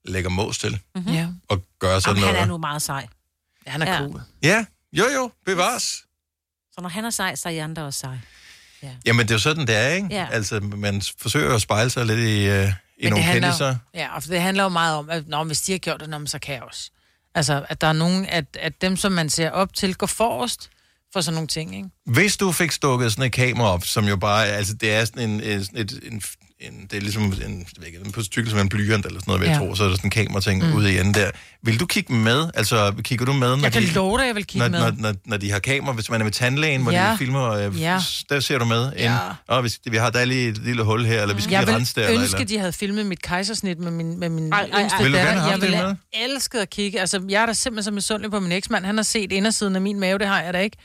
[0.04, 1.12] lægger mås til Mm-hmm.
[1.12, 1.28] Ja.
[1.48, 2.42] og gør sådan Jamen, han noget.
[2.42, 3.06] er nu meget sej.
[3.66, 3.98] Ja, han er ja.
[3.98, 4.20] cool.
[4.42, 5.82] Ja, jo jo, bevares.
[6.72, 8.18] Så når han er sej, så er I andre også sej.
[9.06, 10.08] Jamen, det er jo sådan, det er, ikke?
[10.10, 10.28] Ja.
[10.30, 13.76] Altså, man forsøger at spejle sig lidt i, øh, i Men nogle handler, kendelser.
[13.94, 16.18] Ja, og det handler jo meget om, at når, hvis de har gjort det, nå,
[16.18, 16.90] men så kan jeg også.
[17.36, 20.70] Altså, at der er nogen, at, at dem, som man ser op til, går forrest
[21.12, 21.88] for sådan nogle ting, ikke?
[22.06, 25.30] Hvis du fik stukket sådan et kamera op, som jo bare, altså det er sådan
[25.30, 26.22] en, en, et, en,
[26.60, 29.30] en det er ligesom en, jeg ikke, en på tykkelse som en blyant eller sådan
[29.30, 29.66] noget, vil jeg Ja.
[29.66, 30.74] tro, så er der sådan en kamerating Mm.
[30.74, 31.30] ude i enden der.
[31.62, 32.50] Vil du kigge med?
[32.54, 34.92] Altså, kigger du med, når Jeg kan de, love dig, jeg vil kigge når, med.
[34.92, 37.12] Når, når, når de har kamera, hvis man er med tandlægen, hvor Ja.
[37.12, 38.00] de filmer, øh, Ja.
[38.30, 38.98] der ser du med ind.
[39.00, 39.18] Ja.
[39.48, 41.64] Og hvis vi har der er lige et lille hul her, eller vi skal Jeg
[41.64, 42.06] lige rense der.
[42.06, 42.46] eller, ønske, eller.
[42.46, 45.02] de havde filmet mit kejsersnit med min, med min Ej, ej, yngste.
[45.02, 45.28] Vil datter.
[45.28, 47.00] gerne have jeg ville have elsket at kigge.
[47.00, 48.84] Altså, jeg er da simpelthen så misundelig på min eksmand.
[48.84, 50.76] Han har set indersiden af min mave, det har jeg da ikke.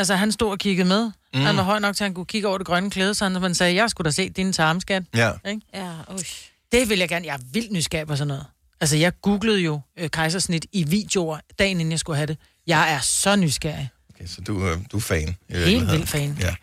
[0.00, 1.10] Altså, han stod og kiggede med.
[1.34, 1.40] Mm.
[1.40, 3.40] Han var høj nok til, at han kunne kigge over det grønne klæde, så han
[3.42, 5.02] man sagde, jeg skulle da se din tarmskat.
[5.14, 5.30] Ja.
[5.48, 5.60] Ikke?
[5.74, 6.46] Ja, ush.
[6.72, 7.26] Det vil jeg gerne.
[7.26, 8.44] Jeg er vildt nysgerrig på sådan noget.
[8.80, 12.36] Altså, jeg googlede jo øh, kejsersnit i videoer, dagen inden jeg skulle have det.
[12.66, 13.88] Jeg er så nysgerrig.
[14.14, 15.36] Okay, så du, øh, du er fan.
[15.50, 16.36] Helt vildt fan.
[16.40, 16.54] Ja.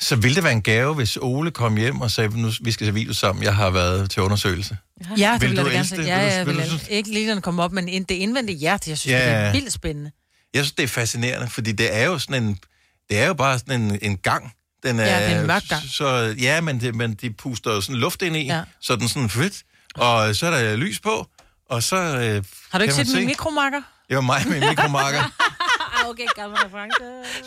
[0.00, 2.86] Så ville det være en gave, hvis Ole kom hjem og sagde, nu vi skal
[2.86, 4.76] se video sammen, jeg har været til undersøgelse?
[5.18, 5.96] Ja, det Vil vil du jeg gerne se.
[5.96, 6.06] det?
[6.06, 8.06] Ja, Vil ja, jeg vil vil synes- ikke lige, når den kommer op, men ind-
[8.06, 10.10] det indvendige hjerte, jeg synes, Ja, det er vildt spændende.
[10.54, 12.58] Jeg synes, det er fascinerende, fordi det er jo sådan en,
[13.10, 14.52] det er jo bare sådan en, en gang.
[14.82, 15.82] Den Ja, det er en mørk gang.
[15.90, 18.56] Så, ja, men, det, men de puster jo sådan luft ind i, Ja.
[18.56, 18.62] ja.
[18.80, 19.62] så den sådan fedt,
[19.94, 21.26] og så er der lys på,
[21.70, 23.16] og så øh, Har du ikke set se.
[23.16, 23.80] min mikromarker?
[24.08, 25.22] Det var mig med en mikromarker.
[26.10, 26.96] Okay, gammel reference.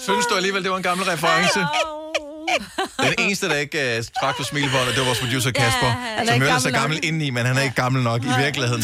[0.04, 1.60] Synes du alligevel, det var en gammel reference?
[3.04, 6.34] Den eneste, der ikke uh, trak på smilebåndet, det var vores producer Kasper, han er
[6.34, 8.84] som ellers er gammel indeni, men han er ikke gammel nok i virkeligheden.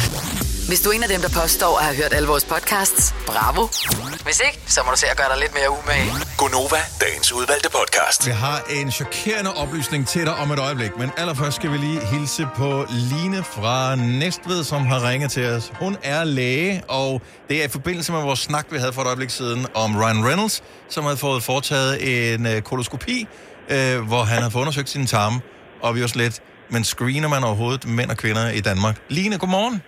[0.68, 3.68] Hvis du er en af dem, der påstår at have hørt alle vores podcasts, bravo.
[4.24, 6.12] Hvis ikke, så må du se at gøre dig lidt mere umage.
[6.38, 8.28] Gonova, dagens udvalgte podcast.
[8.28, 12.06] Vi har en chokerende oplysning til dig om et øjeblik, men allerførst skal vi lige
[12.06, 15.72] hilse på Line fra Næstved, som har ringet til os.
[15.80, 19.08] Hun er læge, og det er i forbindelse med vores snak, vi havde for et
[19.08, 23.28] øjeblik siden om Ryan Reynolds, som havde fået foretaget en øh, koloskopi,
[23.70, 25.42] øh, hvor han havde fået undersøgt sine tarme,
[25.82, 26.40] og vi var lidt,
[26.70, 28.96] men screener man overhovedet mænd og kvinder i Danmark?
[29.10, 29.82] Line, godmorgen.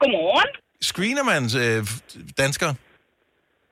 [0.00, 0.48] Godmorgen.
[0.82, 1.86] Screener man øh,
[2.38, 2.74] danskere?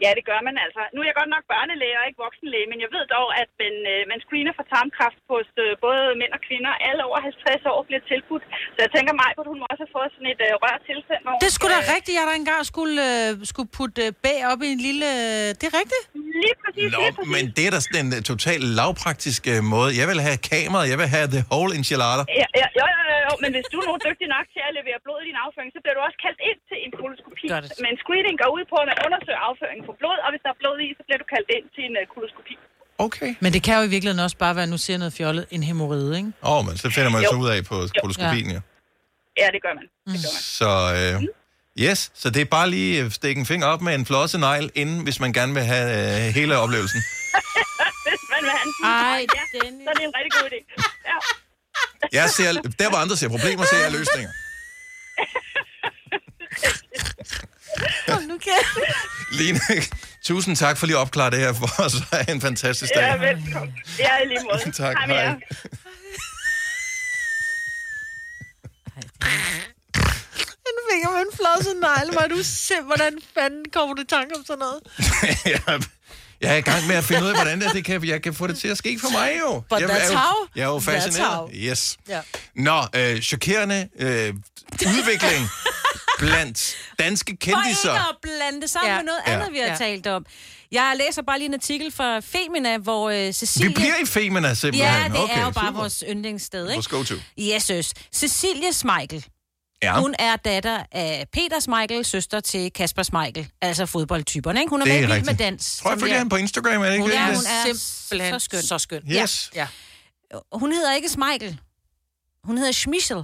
[0.04, 0.82] Ja, det gør man altså.
[0.94, 3.74] Nu er jeg godt nok børnelæge og ikke voksenlæge, men jeg ved dog, at man,
[3.92, 6.72] øh, man screener for tarmkræft hos øh, både mænd og kvinder.
[6.88, 8.44] Alle over 50 år bliver tilbudt.
[8.74, 11.22] Så jeg tænker mig, at hun må også have fået sådan et øh, rør tilsendt.
[11.44, 14.60] Det skulle da skal- rigtigt, jeg der engang skulle, øh, skulle putte øh, bag op
[14.66, 15.06] i en lille...
[15.22, 16.04] øh, Det er rigtigt?
[16.44, 17.32] Lige præcis, Nå, lige præcis.
[17.36, 19.90] men det er da sådan en uh, total lavpraktisk uh, måde.
[20.00, 22.22] Jeg vil have kameraet, jeg vil have the whole enchilada.
[22.40, 24.72] Ja, ja, jo, jo, jo, jo, men hvis du er nu dygtig nok til at
[24.78, 27.46] levere blod i din afføring, så bliver du også kaldt ind til en koloskopi.
[27.84, 30.58] Men screening går ud på, at man undersøger afføringen for blod, og hvis der er
[30.62, 32.54] blod i, så bliver du kaldt ind til en uh, koloskopi.
[33.06, 33.30] Okay.
[33.44, 35.62] Men det kan jo i virkeligheden også bare være, nu siger jeg noget fjollet, en
[35.70, 36.30] hemorrhide, ikke?
[36.42, 38.60] Åh, oh, men så finder man jo så ud af på koloskopien, ja.
[39.42, 39.84] Ja, det gør man.
[40.14, 40.42] Det gør man.
[40.58, 41.14] Så øh,
[41.84, 44.70] yes, så det er bare lige at stikke en finger op med en flosset negl,
[44.74, 47.00] inden hvis man gerne vil have øh, hele oplevelsen.
[48.06, 49.56] Hvis man vil have en Ej, ja, så
[49.90, 50.60] er det en rigtig god idé.
[51.10, 51.16] Ja.
[52.18, 54.30] Jeg ser, der hvor andre ser problemer, ser jeg løsninger.
[58.28, 58.52] nu kan
[59.32, 59.60] Line,
[60.24, 61.94] tusind tak for lige at opklare det her for os.
[62.32, 63.02] En fantastisk dag.
[63.02, 63.74] Ja, velkommen.
[63.98, 64.72] Ja, i lige måde.
[64.82, 65.34] Tak, Hej hej.
[70.68, 74.36] En finger med en flosset negl, er du simpelthen, hvordan fanden kommer du i tanke
[74.36, 74.80] om sådan noget?
[75.66, 75.82] jeg,
[76.40, 78.34] jeg er i gang med at finde ud af, hvordan det, det kan, jeg kan
[78.34, 79.62] få det til at ske for mig jo.
[79.70, 80.46] But jeg, that's er jo, how.
[80.56, 81.50] Jeg er jo fascineret.
[81.54, 81.96] Yes.
[82.08, 82.20] Ja.
[82.56, 84.34] Nå, øh, chokerende øh,
[84.72, 85.48] udvikling
[86.18, 87.92] blandt danske For ikke kendiser.
[87.92, 88.94] at blande det sammen Ja.
[88.94, 88.98] ja.
[89.02, 89.32] med noget Ja.
[89.32, 89.70] andet, vi har Ja.
[89.72, 89.76] ja.
[89.78, 90.26] talt om.
[90.72, 93.68] Jeg læser bare lige en artikel fra Femina, hvor øh, Cecilie...
[93.68, 94.94] Vi bliver i Femina simpelthen.
[95.02, 95.80] Ja, det okay, er jo bare super.
[95.80, 96.74] vores yndlingssted, ikke?
[96.74, 97.14] Vores go-to.
[97.38, 97.92] Jesus.
[98.14, 99.26] Cecilie Smeichel.
[99.82, 100.00] Ja.
[100.00, 104.60] Hun er datter af Peter Smeichel, søster til Kasper Smeichel, altså fodboldtyperne.
[104.60, 104.70] Ikke?
[104.70, 105.78] Hun er Det er med i med dans.
[105.82, 107.18] Tror jeg følger hende på Instagram, er det ikke Hun det?
[107.18, 107.36] er, det?
[107.36, 108.62] hun er Simpelthen så skøn.
[108.62, 109.02] så skøn.
[109.10, 109.50] Yes.
[109.54, 109.66] Ja.
[110.52, 111.60] Hun hedder ikke Smeichel.
[112.44, 113.22] Hun hedder Schmichel.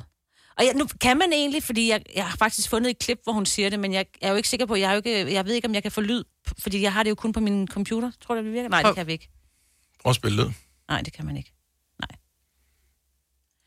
[0.59, 3.32] Og jeg, nu kan man egentlig, fordi jeg, jeg har faktisk fundet et klip, hvor
[3.32, 5.44] hun siger det, men jeg er jo ikke sikker på, jeg, er jo ikke, jeg
[5.44, 6.24] ved ikke, om jeg kan få lyd,
[6.59, 8.11] fordi jeg har det jo kun på min computer.
[8.20, 8.68] Tror du, det virker?
[8.68, 9.30] Nej, det kan vi ikke.
[10.02, 10.50] Prøv at spille lyd.
[10.88, 11.52] Nej, det kan man ikke.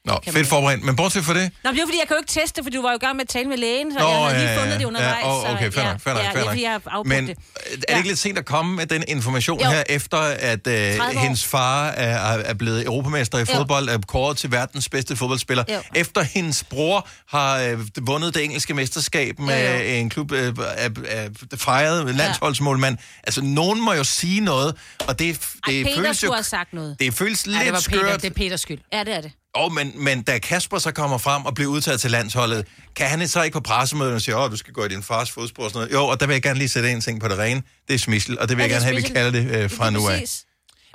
[0.08, 0.84] Nå, fedt forberedt.
[0.84, 2.70] Men bortset fra det, Nå, men det var fordi, jeg kan jo ikke teste, for
[2.70, 4.48] du var jo i gang med at tale med lægen, så Nå, jeg havde lige
[4.48, 4.88] ja, ja, fundet det ja.
[4.88, 5.24] undervejs.
[5.24, 6.58] Ja, åh, okay, fair nok, fair nok, ja, fair nok.
[6.62, 7.38] jeg Men det.
[7.68, 9.70] er det ikke lidt sent at komme med den information Jo.
[9.70, 11.22] her, efter at øh, 30 år.
[11.24, 13.46] hendes far er, er blevet europamester i Jo.
[13.46, 15.80] fodbold, er kåret til verdens bedste fodboldspiller, Jo.
[15.96, 19.84] efter hendes bror har øh, vundet det engelske mesterskab med Jo, jo.
[20.00, 22.98] en klub, øh, er, er fejret landsholdsmålmand.
[23.24, 24.76] Altså, nogen må jo sige noget,
[25.08, 26.14] og det, Ej, det Peter føles jo...
[26.28, 26.96] skulle have sagt noget.
[27.00, 28.22] Det føles Ej, lidt det var Peter, skørt.
[28.22, 28.80] det er Peters skyld.
[28.94, 29.32] Ja, det er det.
[29.58, 33.28] Oh, men, men da Kasper så kommer frem og bliver udtaget til landsholdet, kan han
[33.28, 35.70] så ikke på pressemødet og sige, åh, du skal gå i din fars fodspor og
[35.70, 35.94] sådan noget?
[35.94, 37.64] Jo, og der vil jeg gerne lige sætte en ting på det rene.
[37.88, 39.64] Det er smissel, og det vil Er jeg det gerne have, at vi kalder det
[39.64, 40.24] øh, fra nu af.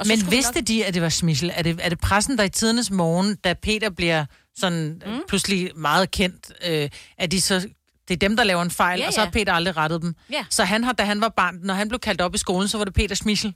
[0.06, 1.52] Men vidste de, at det var smissel?
[1.54, 4.24] Er det, er det pressen, der i tidernes morgen, da Peter bliver
[4.56, 5.20] sådan mm.
[5.28, 7.68] pludselig meget kendt, øh, at de så...
[8.08, 9.30] Det er dem, der laver en fejl, Ja, og så har ja.
[9.30, 10.14] Peter aldrig rettet dem.
[10.32, 10.44] Ja.
[10.50, 12.78] Så han har, da han var barn, når han blev kaldt op i skolen, så
[12.78, 13.54] var det Peter Schmichel.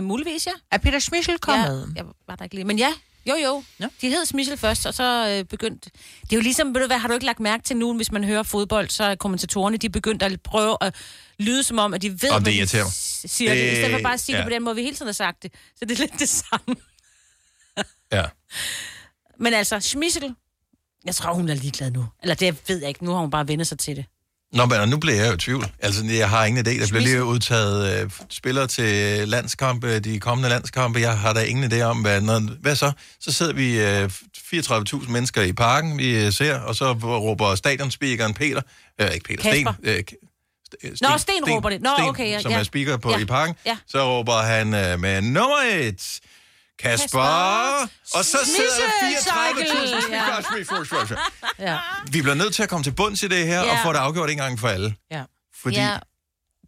[0.00, 0.52] Muligvis, ja.
[0.72, 1.92] Er Peter Schmichel kommet?
[1.96, 2.64] Ja, jeg var der ikke lige.
[2.64, 2.92] Men ja,
[3.30, 3.64] jo jo.
[3.80, 3.86] Ja.
[4.00, 5.90] De hed Smichel først, og så øh, begyndte...
[6.22, 8.12] Det er jo ligesom, ved du hvad, har du ikke lagt mærke til nu, hvis
[8.12, 10.94] man hører fodbold, så er kommentatorerne, de er begyndt at prøve at
[11.38, 12.90] lyde som om, at de ved, Og det hvad de
[13.28, 14.42] siger det, i stedet for bare at sige ja.
[14.42, 15.52] det på den måde, vi hele tiden har sagt det.
[15.76, 16.76] Så det er lidt det samme.
[18.12, 18.24] Ja.
[19.38, 20.34] Men altså, Schmichel,
[21.04, 22.06] jeg tror, hun er ligeglad nu.
[22.22, 24.04] Eller det ved jeg ikke, nu har hun bare vendt sig til det.
[24.52, 25.66] Nå, men nu bliver jeg jo i tvivl.
[25.78, 26.80] Altså, jeg har ingen idé.
[26.80, 31.00] Der bliver lige udtaget øh, spillere til landskampe, de kommende landskampe.
[31.00, 32.92] Jeg har da ingen idé om, hvad, når, hvad så?
[33.20, 34.10] Så sidder vi øh,
[35.04, 38.62] 34.000 mennesker i parken, vi øh, ser, og så råber stadionspeakeren Peter,
[39.00, 39.72] øh, ikke Peter, Kasper.
[39.72, 40.02] Sten, øh,
[40.96, 41.82] Sten, Nå, Sten råber det.
[41.82, 42.58] Nå, Sten, okay, ja, som ja.
[42.58, 43.18] er speaker på Ja.
[43.18, 43.54] i parken.
[43.66, 43.76] Ja.
[43.86, 46.20] Så råber han øh, med nummer et,
[46.82, 47.88] Kasper, Kasper.
[48.18, 50.42] og så sidder der 34.000 Ja.
[50.50, 51.16] mennesker.
[51.58, 51.78] Ja.
[52.10, 53.72] Vi bliver nødt til at komme til bunds i det her, Ja.
[53.72, 54.94] og få det afgjort en gang for alle.
[55.10, 55.22] Ja.
[55.62, 55.98] Fordi Ja,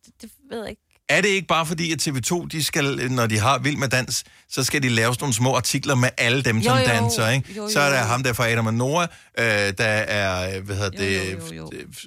[0.07, 0.83] det, det ved jeg ikke.
[1.09, 4.25] er det ikke bare fordi, at TV2, de skal, når de har Vild med Dans,
[4.51, 6.87] så skal de lave sådan nogle små artikler med alle dem, som Jo, jo.
[6.89, 7.53] danser, ikke?
[7.53, 8.05] Jo, jo, Så er der jo.
[8.05, 9.09] ham der fra Adam og Noah,
[9.39, 11.39] øh, der er, hvad hedder det,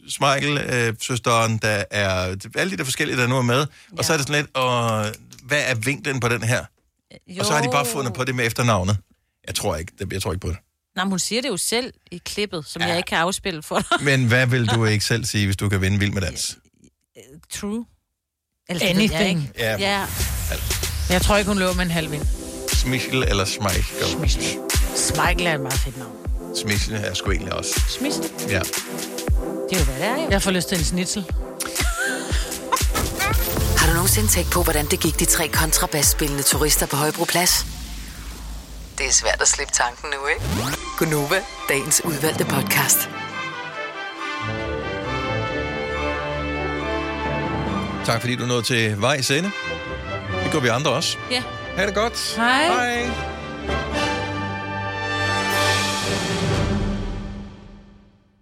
[0.10, 3.66] Smeichel, øh, søsteren, der er alle de der forskellige, der nu er med.
[3.98, 5.06] Og så er det sådan lidt, og
[5.44, 6.66] hvad er vinklen på den her?
[7.40, 8.98] Og så har de bare fundet på det med efternavnet.
[9.48, 10.58] Jeg tror ikke, det, jeg tror ikke på det.
[10.96, 12.88] Nej, men hun siger det jo selv i klippet, som ja.
[12.88, 14.04] jeg ikke kan afspille for dig.
[14.04, 16.58] Men hvad vil du ikke selv sige, hvis du kan vinde Vild med Dans?
[17.54, 17.86] True.
[18.70, 19.40] Eller, ved jeg Anything.
[19.40, 19.54] ikke.
[19.58, 19.78] Ja.
[19.80, 20.06] ja.
[21.10, 22.26] Jeg tror ikke, hun løber med en halv vind.
[22.74, 24.30] Smichel eller Smeichel?
[24.96, 26.16] Smeichel er et meget fedt navn.
[26.56, 27.82] Smichel er sgu egentlig også.
[27.90, 28.24] Smichel?
[28.50, 28.60] Ja.
[29.70, 30.30] Det er jo, hvad det er jo.
[30.30, 31.26] Jeg får lyst til en snitsel.
[33.86, 37.66] Har du nogensinde tænkt på, hvordan det gik de tre kontrabasspillende turister på Højbroplads?
[38.98, 40.42] Det er svært at slippe tanken nu, ikke?
[40.98, 43.10] Gunova, dagens udvalgte podcast.
[48.06, 49.52] Tak fordi du nåede til vejs ende.
[50.44, 51.18] Det går vi andre også.
[51.32, 51.44] Ja.
[51.78, 52.36] Ha' det godt.
[52.38, 52.66] Hej.
[52.66, 53.35] Hej.